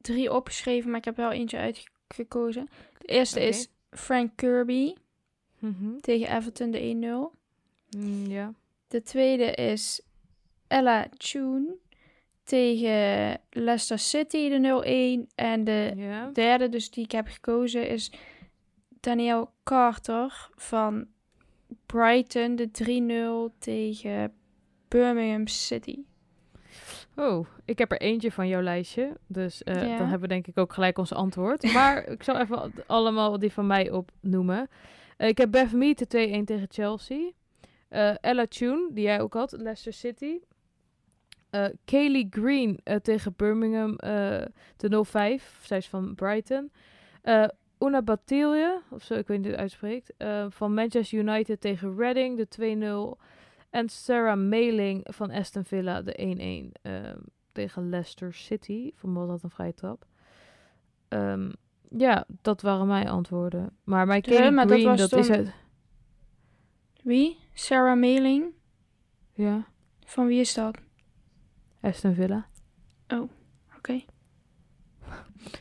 [0.00, 2.68] drie opgeschreven, maar ik heb wel eentje uitgekozen.
[2.98, 4.94] De eerste is Frank Kirby
[5.58, 5.96] Mhm.
[6.00, 7.32] tegen Everton, de 1-0.
[7.96, 8.52] Mm, ja.
[8.88, 10.00] De tweede is
[10.66, 11.76] Ella Tune
[12.42, 15.34] tegen Leicester City, de 0-1.
[15.34, 16.30] En de ja.
[16.32, 18.12] derde, dus die ik heb gekozen, is
[19.00, 21.06] Danielle Carter van
[21.86, 24.32] Brighton, de 3-0 tegen
[24.88, 25.98] Birmingham City.
[27.16, 29.16] Oh, ik heb er eentje van jouw lijstje.
[29.26, 29.72] Dus Ja.
[29.74, 31.72] dan hebben we denk ik ook gelijk ons antwoord.
[31.72, 34.68] Maar ik zal even allemaal die van mij opnoemen.
[35.16, 36.06] Eh, ik heb Beth Mead, de
[36.40, 37.30] 2-1 tegen Chelsea.
[37.88, 40.38] Eh, Ella Tune, die jij ook had, Leicester City.
[41.50, 43.96] Eh Kaylee Green eh, tegen Birmingham,
[44.76, 44.88] de
[45.40, 45.60] 0-5.
[45.62, 46.72] Zij is van Brighton.
[47.78, 50.12] Una Batilje, of zo, ik weet niet hoe het uitspreekt.
[50.54, 53.22] van Manchester United tegen Reading, de 2-0.
[53.70, 57.18] En Sarah Mailing van Aston Villa, de 1-1 ehm,
[57.52, 58.90] tegen Leicester City.
[58.94, 60.06] Van was dat een vrije trap.
[61.08, 61.50] Ehm,
[61.96, 63.76] ja, dat waren mijn antwoorden.
[63.84, 65.52] Maar mijn Ja, Kaylee maar dat Green, was dat, is uit...
[67.08, 67.38] Wie?
[67.54, 68.52] Sarah Mailing.
[69.34, 69.66] Ja,
[70.04, 70.76] Van wie is dat?
[71.80, 72.46] Aston Villa.
[73.76, 74.00] Oké.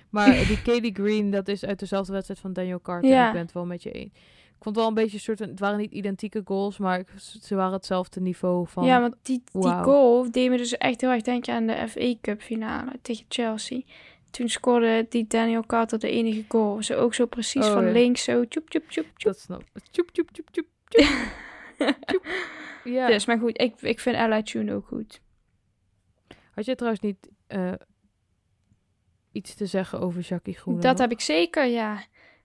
[0.10, 3.10] Maar die Kaylee Green, dat is uit dezelfde wedstrijd van Daniel Carter.
[3.10, 3.28] Ja.
[3.28, 4.06] Ik ben het wel met je één.
[4.06, 5.40] Ik vond het wel een beetje een soort...
[5.40, 7.04] Het waren niet identieke goals, maar
[7.42, 8.86] ze waren hetzelfde niveau van...
[8.86, 12.14] Ja, want die, die goal deed me dus echt heel erg denken aan de FA
[12.22, 13.82] Cup finale tegen Chelsea.
[14.32, 16.84] Toen scoorde die Daniel Carter de enige goal.
[16.84, 17.92] Ze ook zo precies Oh, van ja.
[17.92, 19.34] links zo tjoep tjoep tjoep tjoep.
[19.34, 19.84] Dat snap ik.
[19.92, 20.68] Tjoep, tjoep, tjoep, tjoep,
[22.06, 22.26] tjoep.
[22.84, 23.08] Ja.
[23.08, 25.22] Dus, maar goed, ik, ik vind Ella Tune ook goed.
[26.52, 27.74] Had je trouwens niet eh,
[29.32, 30.82] iets te zeggen over Jackie Groene?
[30.82, 32.04] Dat heb ik zeker, ja.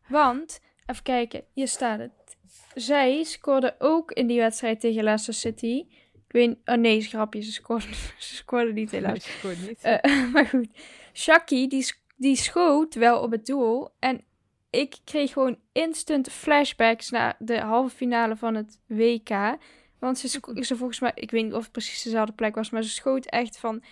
[0.08, 2.36] Want, even kijken, hier staat het.
[2.74, 5.84] Zij scoorde ook in die wedstrijd tegen Leicester City.
[6.12, 9.12] Ik weet oh nee, is grapje, ze scoorde, ze scoorde niet helaas.
[9.12, 9.82] Nee, scoort niet.
[9.82, 10.68] Eh, maar goed,
[11.12, 13.88] Shaki die, die schoot wel op het doel.
[13.98, 14.24] En
[14.72, 19.56] ik kreeg gewoon instant flashbacks naar de halve finale van het WK.
[19.98, 20.28] Want ze,
[20.60, 23.26] ze volgens mij, ik weet niet of het precies dezelfde plek was, maar ze schoot
[23.26, 23.82] echt van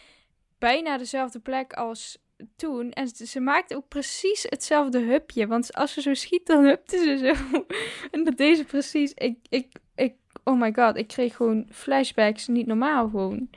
[0.59, 2.19] bijna dezelfde plek als
[2.57, 2.91] toen.
[2.91, 5.47] En ze, ze maakte ook precies hetzelfde hupje.
[5.47, 7.65] Want als ze zo schiet, dan hupte ze zo.
[8.17, 9.13] en dat deze precies.
[9.15, 10.15] Ik, ik, ik,
[10.45, 12.47] oh my god, ik kreeg gewoon flashbacks.
[12.47, 13.51] Niet normaal gewoon.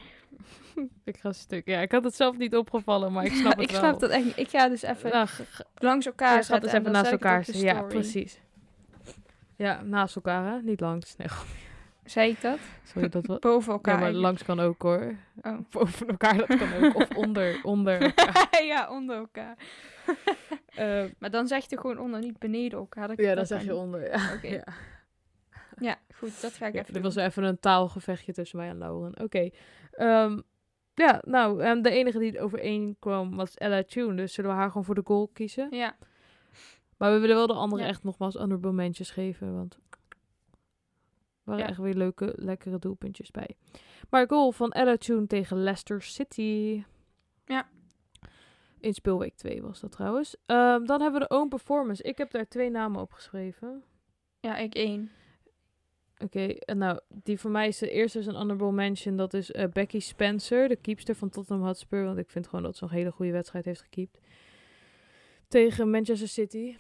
[1.04, 1.68] ik ga stuk.
[1.68, 3.80] Ja, ik had het zelf niet opgevallen, maar ik snap het ik wel.
[3.80, 4.38] snap dat echt niet.
[4.38, 5.28] Ik ga dus even Nou,
[5.76, 6.70] langs elkaar ja, zetten.
[6.72, 7.46] en even naast ik elkaar.
[7.46, 7.64] zetten.
[7.64, 8.40] Ja, precies.
[9.56, 10.62] Ja, naast elkaar, hè?
[10.62, 11.16] Niet langs.
[11.16, 11.28] Nee,
[12.04, 12.58] Zei ik dat?
[12.84, 13.40] sorry, dat was...
[13.40, 14.00] Boven Ja, elkaar.
[14.00, 15.16] maar langs kan ook, hoor.
[15.42, 15.58] Oh.
[15.70, 16.96] Boven elkaar, dat kan ook.
[16.96, 18.64] Of onder, onder elkaar.
[18.66, 19.58] ja, onder elkaar.
[20.76, 23.08] Eh, Maar dan zeg je gewoon onder, niet beneden elkaar.
[23.08, 24.08] Dat- ja, dan zeg je onder.
[24.10, 24.34] Ja.
[24.36, 24.48] Oké.
[24.48, 24.64] Ja.
[25.80, 27.14] Ja, goed, dat ga ik Ja, even dit doen.
[27.14, 29.20] was even een taalgevechtje tussen mij en Lauren.
[29.24, 29.50] Oké.
[29.92, 30.40] Ehm,
[30.96, 34.16] ja, nou, ehm, de enige die overeen kwam was Ella Tune.
[34.16, 35.68] Dus zullen we haar gewoon voor de goal kiezen?
[35.72, 35.96] Ja,
[36.98, 37.88] Maar we willen wel de andere Ja.
[37.88, 39.56] echt nogmaals honorable mentions geven.
[39.56, 39.80] Want er
[41.44, 41.70] waren Ja.
[41.70, 43.56] echt weer leuke, lekkere doelpuntjes bij.
[44.10, 46.84] Maar goal van Ella Tune tegen Leicester City.
[47.46, 47.68] Ja.
[48.80, 50.36] In speelweek 2 was dat trouwens.
[50.46, 52.04] Ehm, dan hebben we de own performance.
[52.04, 53.84] Ik heb daar twee namen opgeschreven.
[54.40, 55.12] ja, ik één.
[56.24, 59.16] Oké, en nou, die voor mij is de eerste is een honorable mention.
[59.16, 62.04] Dat is eh, Becky Spencer, de keepster van Tottenham Hotspur.
[62.04, 64.20] Want ik vind gewoon dat ze een hele goede wedstrijd heeft gekiept.
[65.48, 66.76] Tegen Manchester City.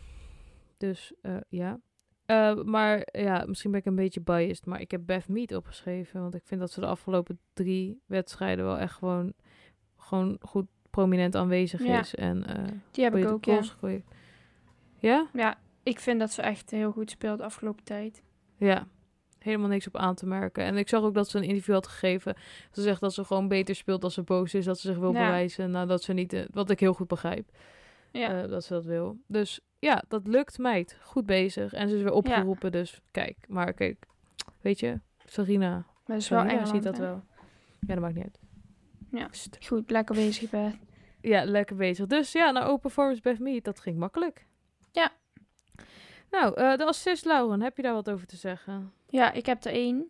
[0.77, 1.79] Dus eh, ja.
[2.25, 4.65] Eh, maar ja, misschien ben ik een beetje biased.
[4.65, 6.21] Maar ik heb Beth Mead opgeschreven.
[6.21, 9.33] Want ik vind dat ze de afgelopen drie wedstrijden wel echt gewoon,
[9.97, 11.99] gewoon goed prominent aanwezig Ja.
[11.99, 12.15] is.
[12.15, 12.43] En
[12.91, 13.61] Die heb ik ook, ja.
[13.61, 14.03] gegooid.
[14.99, 15.29] Ja?
[15.33, 18.23] Ja, ik vind dat ze echt heel goed speelt de afgelopen tijd.
[18.57, 18.87] Ja.
[19.43, 20.63] Helemaal niks op aan te merken.
[20.63, 22.35] En ik zag ook dat ze een interview had gegeven.
[22.71, 24.65] Ze zegt dat ze gewoon beter speelt als ze boos is.
[24.65, 25.25] Dat ze zich wil Ja.
[25.25, 25.71] bewijzen.
[25.71, 26.33] Nou, dat ze niet...
[26.33, 27.49] eh, wat ik heel goed begrijp.
[28.11, 28.43] Ja.
[28.43, 29.17] eh, dat ze dat wil.
[29.27, 30.97] Dus ja, dat lukt meid.
[31.01, 31.73] Goed bezig.
[31.73, 32.71] En ze is weer opgeroepen.
[32.71, 33.37] Dus kijk.
[33.47, 34.05] Maar kijk.
[34.61, 34.99] Weet je.
[35.25, 35.85] Sarina.
[36.05, 37.03] maar is wel Engeland, ziet dat hè?
[37.03, 37.23] wel.
[37.79, 38.39] Ja, dat maakt niet uit.
[39.11, 39.27] Ja.
[39.27, 39.57] Pst.
[39.67, 40.75] Goed, lekker bezig, Beth.
[41.21, 42.07] Ja, lekker bezig.
[42.07, 44.45] Dus ja, naar Open Performance Beth Meet, dat ging makkelijk.
[44.91, 45.11] Ja.
[46.31, 48.93] Nou, eh, de assist, Lauren, heb je daar wat over te zeggen?
[49.13, 50.07] Ja, ik heb er één.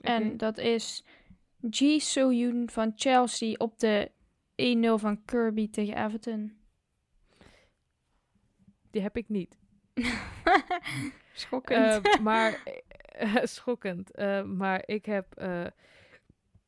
[0.00, 0.36] En Oké.
[0.36, 1.04] dat is
[1.70, 4.10] Ji So-yoon van Chelsea op de
[4.56, 6.56] 1-0 van Kirby tegen Everton.
[8.90, 9.58] Die heb ik niet.
[11.32, 12.06] Schokkend.
[12.06, 12.62] Eh, maar,
[13.06, 14.10] eh, schokkend.
[14.10, 15.66] Eh, maar ik heb eh,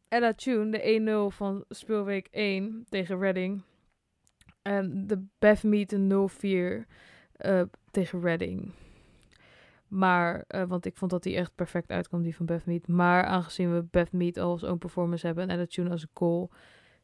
[0.08, 3.62] Ella Tune, de 1-0 van speelweek 1 tegen Reading.
[4.62, 6.30] En de Beth Meet een
[6.84, 6.86] 0-4
[7.36, 8.72] eh, tegen Reading.
[9.94, 12.88] Maar, eh, want ik vond dat die echt perfect uitkwam, die van Beth Meet.
[12.88, 16.08] Maar aangezien we Beth Meet al als own performance hebben en Ella Tune als een
[16.14, 16.50] goal,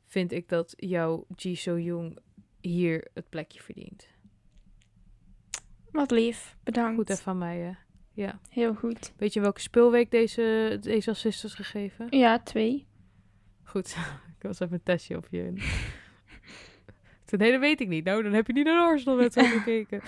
[0.06, 2.18] vind ik dat jouw Ji So Jong
[2.60, 4.08] hier het plekje verdient.
[5.90, 6.96] Wat lief, bedankt.
[6.96, 7.72] Goed even van mij, hè?
[8.12, 8.40] Ja.
[8.48, 9.12] Heel goed.
[9.16, 12.06] Weet je welke speelweek deze, deze assist is gegeven?
[12.10, 12.86] Ja, twee.
[13.62, 13.96] Goed,
[14.38, 15.52] ik was even een testje op je.
[17.24, 18.04] Toen, nee, dat weet ik niet.
[18.04, 20.02] Nou, dan heb je niet naar de Arsenal-wedstrijd gekeken.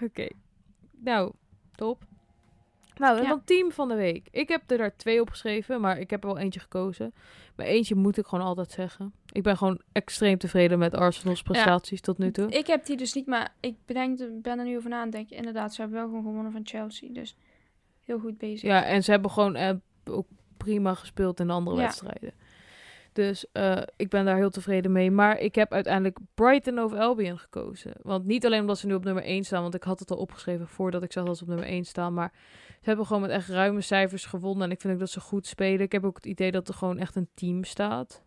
[0.00, 0.28] Oké.
[0.90, 1.32] Nou,
[1.74, 2.04] top.
[2.98, 3.28] Nou, en Ja.
[3.28, 4.28] dan team van de week.
[4.30, 7.14] Ik heb er daar twee opgeschreven, maar ik heb er wel eentje gekozen.
[7.56, 9.12] Maar eentje moet ik gewoon altijd zeggen.
[9.32, 12.48] Ik ben gewoon extreem tevreden met Arsenal's prestaties tot nu toe.
[12.50, 15.12] Ik heb die dus niet, maar ik bedenk, ben er nu over na aan het
[15.12, 15.36] denken.
[15.36, 17.12] Inderdaad, ze hebben wel gewoon gewonnen van Chelsea.
[17.12, 17.36] Dus
[18.04, 18.62] heel goed bezig.
[18.62, 19.70] Ja, en ze hebben gewoon eh,
[20.04, 20.26] ook
[20.56, 21.82] prima gespeeld in de andere Ja.
[21.82, 22.32] wedstrijden.
[23.12, 25.10] Dus eh, ik ben daar heel tevreden mee.
[25.10, 27.92] Maar ik heb uiteindelijk Brighton over Albion gekozen.
[28.02, 30.16] Want niet alleen omdat ze nu op nummer 1 staan, want ik had het al
[30.16, 32.14] opgeschreven voordat ik zag dat ze op nummer 1 staan.
[32.14, 32.32] Maar
[32.80, 34.64] ze hebben gewoon met echt ruime cijfers gewonnen.
[34.66, 35.80] En ik vind ook dat ze goed spelen.
[35.80, 38.24] Ik heb ook het idee dat er gewoon echt een team staat.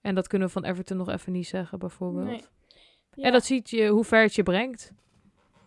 [0.00, 2.26] En dat kunnen we van Everton nog even niet zeggen, bijvoorbeeld.
[2.26, 2.44] Nee.
[3.14, 3.24] Ja.
[3.24, 4.92] En dat ziet je hoe ver het je brengt.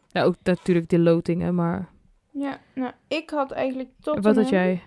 [0.08, 1.90] Ja, ook natuurlijk die lotingen, maar...
[2.32, 4.24] Ja, nou, ik had eigenlijk tot.
[4.24, 4.82] Wat had jij?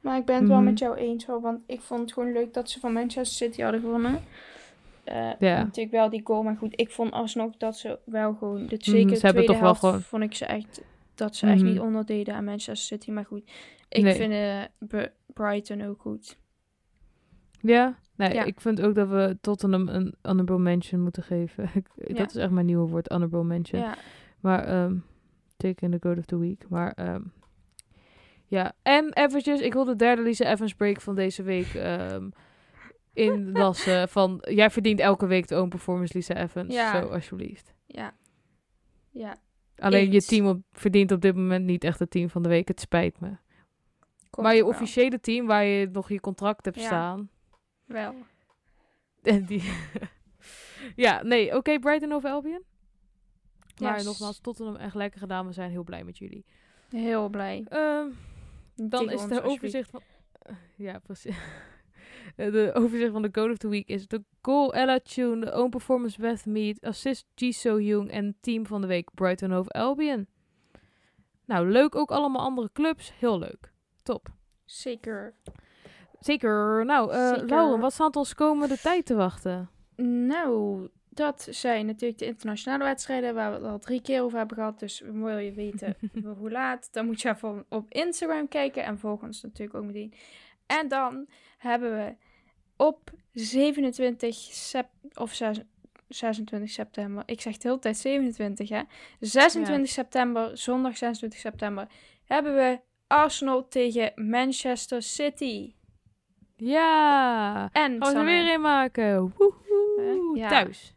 [0.00, 0.64] Maar ik ben het wel Mhm.
[0.66, 3.62] met jou eens hoor, want ik vond het gewoon leuk dat ze van Manchester City
[3.62, 4.20] hadden gewonnen.
[5.04, 5.62] Eh, Ja.
[5.62, 9.00] Natuurlijk wel die goal, maar goed, ik vond alsnog dat ze wel gewoon, dit zeker
[9.00, 10.80] Mhm, de ze hebben tweede toch wel helft gewoon- vond ik ze echt,
[11.18, 11.66] dat ze echt Mhm.
[11.70, 13.50] niet onderdeden aan Manchester City, maar goed.
[13.88, 14.14] Ik Nee.
[14.14, 16.38] vind eh, Br- Brighton ook goed.
[17.60, 17.98] Ja?
[18.16, 18.44] Nee, Ja.
[18.44, 21.70] ik vind ook dat we Tottenham een honorable mention moeten geven.
[21.94, 22.14] Ja.
[22.14, 23.80] Dat is echt mijn nieuwe woord, honorable mention.
[23.82, 23.94] Ja,
[24.40, 24.90] Maar,
[25.56, 26.68] take in the goat of the week.
[26.68, 27.22] Maar, ehm,
[28.46, 28.72] ja.
[28.82, 32.28] En eventjes, ik wil de derde Lisa Evans break van deze week ehm
[33.12, 34.08] inlassen.
[34.08, 36.74] van, jij verdient elke week de own performance Lisa Evans.
[36.74, 37.00] Ja.
[37.02, 37.74] Zo, alsjeblieft.
[37.86, 38.12] ja,
[39.10, 39.36] ja.
[39.78, 42.68] Alleen je team op, verdient op dit moment niet echt het team van de week.
[42.68, 43.36] Het spijt me.
[44.30, 44.70] Komt maar je wel.
[44.70, 46.86] officiële team, waar je nog je contract hebt Ja.
[46.86, 47.30] staan...
[47.84, 48.14] Wel.
[49.22, 49.62] En die...
[51.04, 52.62] ja, nee, oké, Brighton over Albion.
[53.80, 54.04] Maar Yes.
[54.04, 55.46] nogmaals, Tottenham echt lekker gedaan.
[55.46, 56.44] We zijn heel blij met jullie.
[56.90, 57.64] Heel blij.
[57.68, 58.06] Ehm,
[58.74, 59.44] dan Tegen is alsjeblieft.
[59.46, 60.02] overzicht van...
[60.86, 61.36] ja, precies.
[62.36, 65.52] Eh, de overzicht van de Goal of the Week is de goal Ella Tune, de
[65.54, 69.72] own performance Beth Mead, assist Ji So Young en team van de week Brighton over
[69.72, 70.26] Albion.
[71.44, 73.12] Nou, leuk ook allemaal andere clubs.
[73.18, 73.72] Heel leuk.
[74.02, 74.28] Top.
[74.64, 75.34] Zeker.
[76.20, 76.84] Zeker.
[76.84, 77.46] Nou, Zeker.
[77.46, 79.70] Lauren, wat staat ons komende tijd te wachten?
[79.96, 84.56] Nou, dat zijn natuurlijk de internationale wedstrijden waar we het al drie keer over hebben
[84.56, 84.78] gehad.
[84.78, 85.96] Dus wil je weten
[86.38, 90.12] hoe laat, dan moet je even op Instagram kijken en volg ons natuurlijk ook meteen.
[90.66, 91.26] En dan
[91.58, 92.14] hebben we
[92.76, 95.60] op 27 sep of 6
[96.08, 98.82] 26 september, ik zeg de hele tijd 27 hè,
[99.20, 101.86] 26 september, zondag 26 september,
[102.24, 105.74] hebben we Arsenal tegen Manchester City.
[106.56, 107.68] Ja!
[107.72, 109.32] En Gaan we er weer in maken.
[109.36, 110.30] Woehoe.
[110.34, 110.48] Ja.
[110.48, 110.94] Thuis.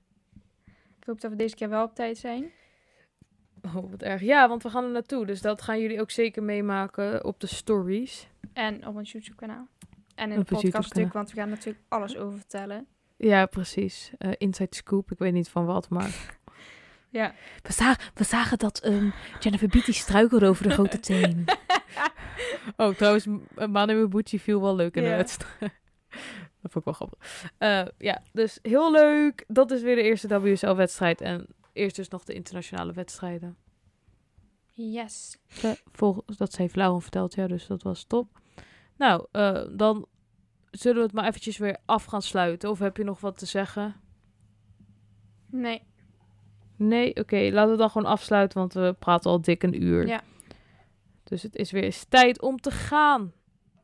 [1.00, 2.52] ik hoop dat we deze keer wel op tijd zijn.
[3.62, 4.22] Oh, wat erg.
[4.22, 5.26] Ja, want we gaan er naartoe.
[5.26, 8.28] Dus dat gaan jullie ook zeker meemaken op de stories.
[8.54, 9.68] En op ons YouTube kanaal.
[10.16, 11.04] En in Op de ons podcast YouTube-kanaal.
[11.04, 12.88] natuurlijk, want we gaan natuurlijk alles over vertellen.
[13.18, 14.12] Ja, precies.
[14.18, 15.12] Eh, Inside Scoop.
[15.12, 16.10] Ik weet niet van wat, maar...
[17.10, 17.34] Ja.
[17.62, 21.46] We, zagen, we zagen dat um, Jennifer Beatty struikelde over de grote teen.
[22.78, 25.60] oh, trouwens, M- Manu Bucci viel wel leuk in de wedstrijd.
[26.62, 27.50] dat vond ik wel grappig.
[27.58, 29.46] Eh, ja, dus heel leuk.
[29.48, 31.22] Dat is weer de eerste WSL-wedstrijd.
[31.22, 33.58] En eerst dus nog de internationale wedstrijden.
[34.70, 35.38] Yes.
[35.62, 38.40] Eh, Vol, dat heeft Lauren verteld, ja, dus dat was top.
[39.02, 40.06] Nou, eh, dan
[40.72, 42.70] zullen we het maar eventjes weer af gaan sluiten.
[42.70, 43.96] Of heb je nog wat te zeggen?
[45.50, 45.84] Nee.
[46.76, 47.50] Nee, oké.
[47.52, 50.08] Laten we dan gewoon afsluiten, want we praten al dik een uur.
[50.08, 50.22] Ja.
[51.24, 53.34] Dus het is weer eens tijd om te gaan.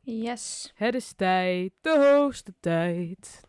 [0.01, 0.72] Yes.
[0.76, 3.43] Het is tijd, de hoogste tijd.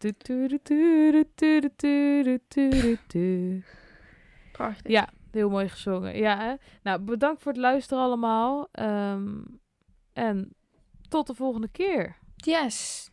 [4.53, 4.93] Prachtig.
[4.93, 6.17] Ja, heel mooi gezongen.
[6.17, 6.55] Ja, hè?
[6.83, 8.69] Nou, bedankt voor het luisteren allemaal.
[8.73, 9.41] Ehm,
[10.13, 10.57] en
[11.09, 12.17] tot de volgende keer.
[12.37, 13.11] Yes.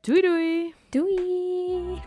[0.00, 0.74] Doei doei!
[0.90, 2.02] Doei.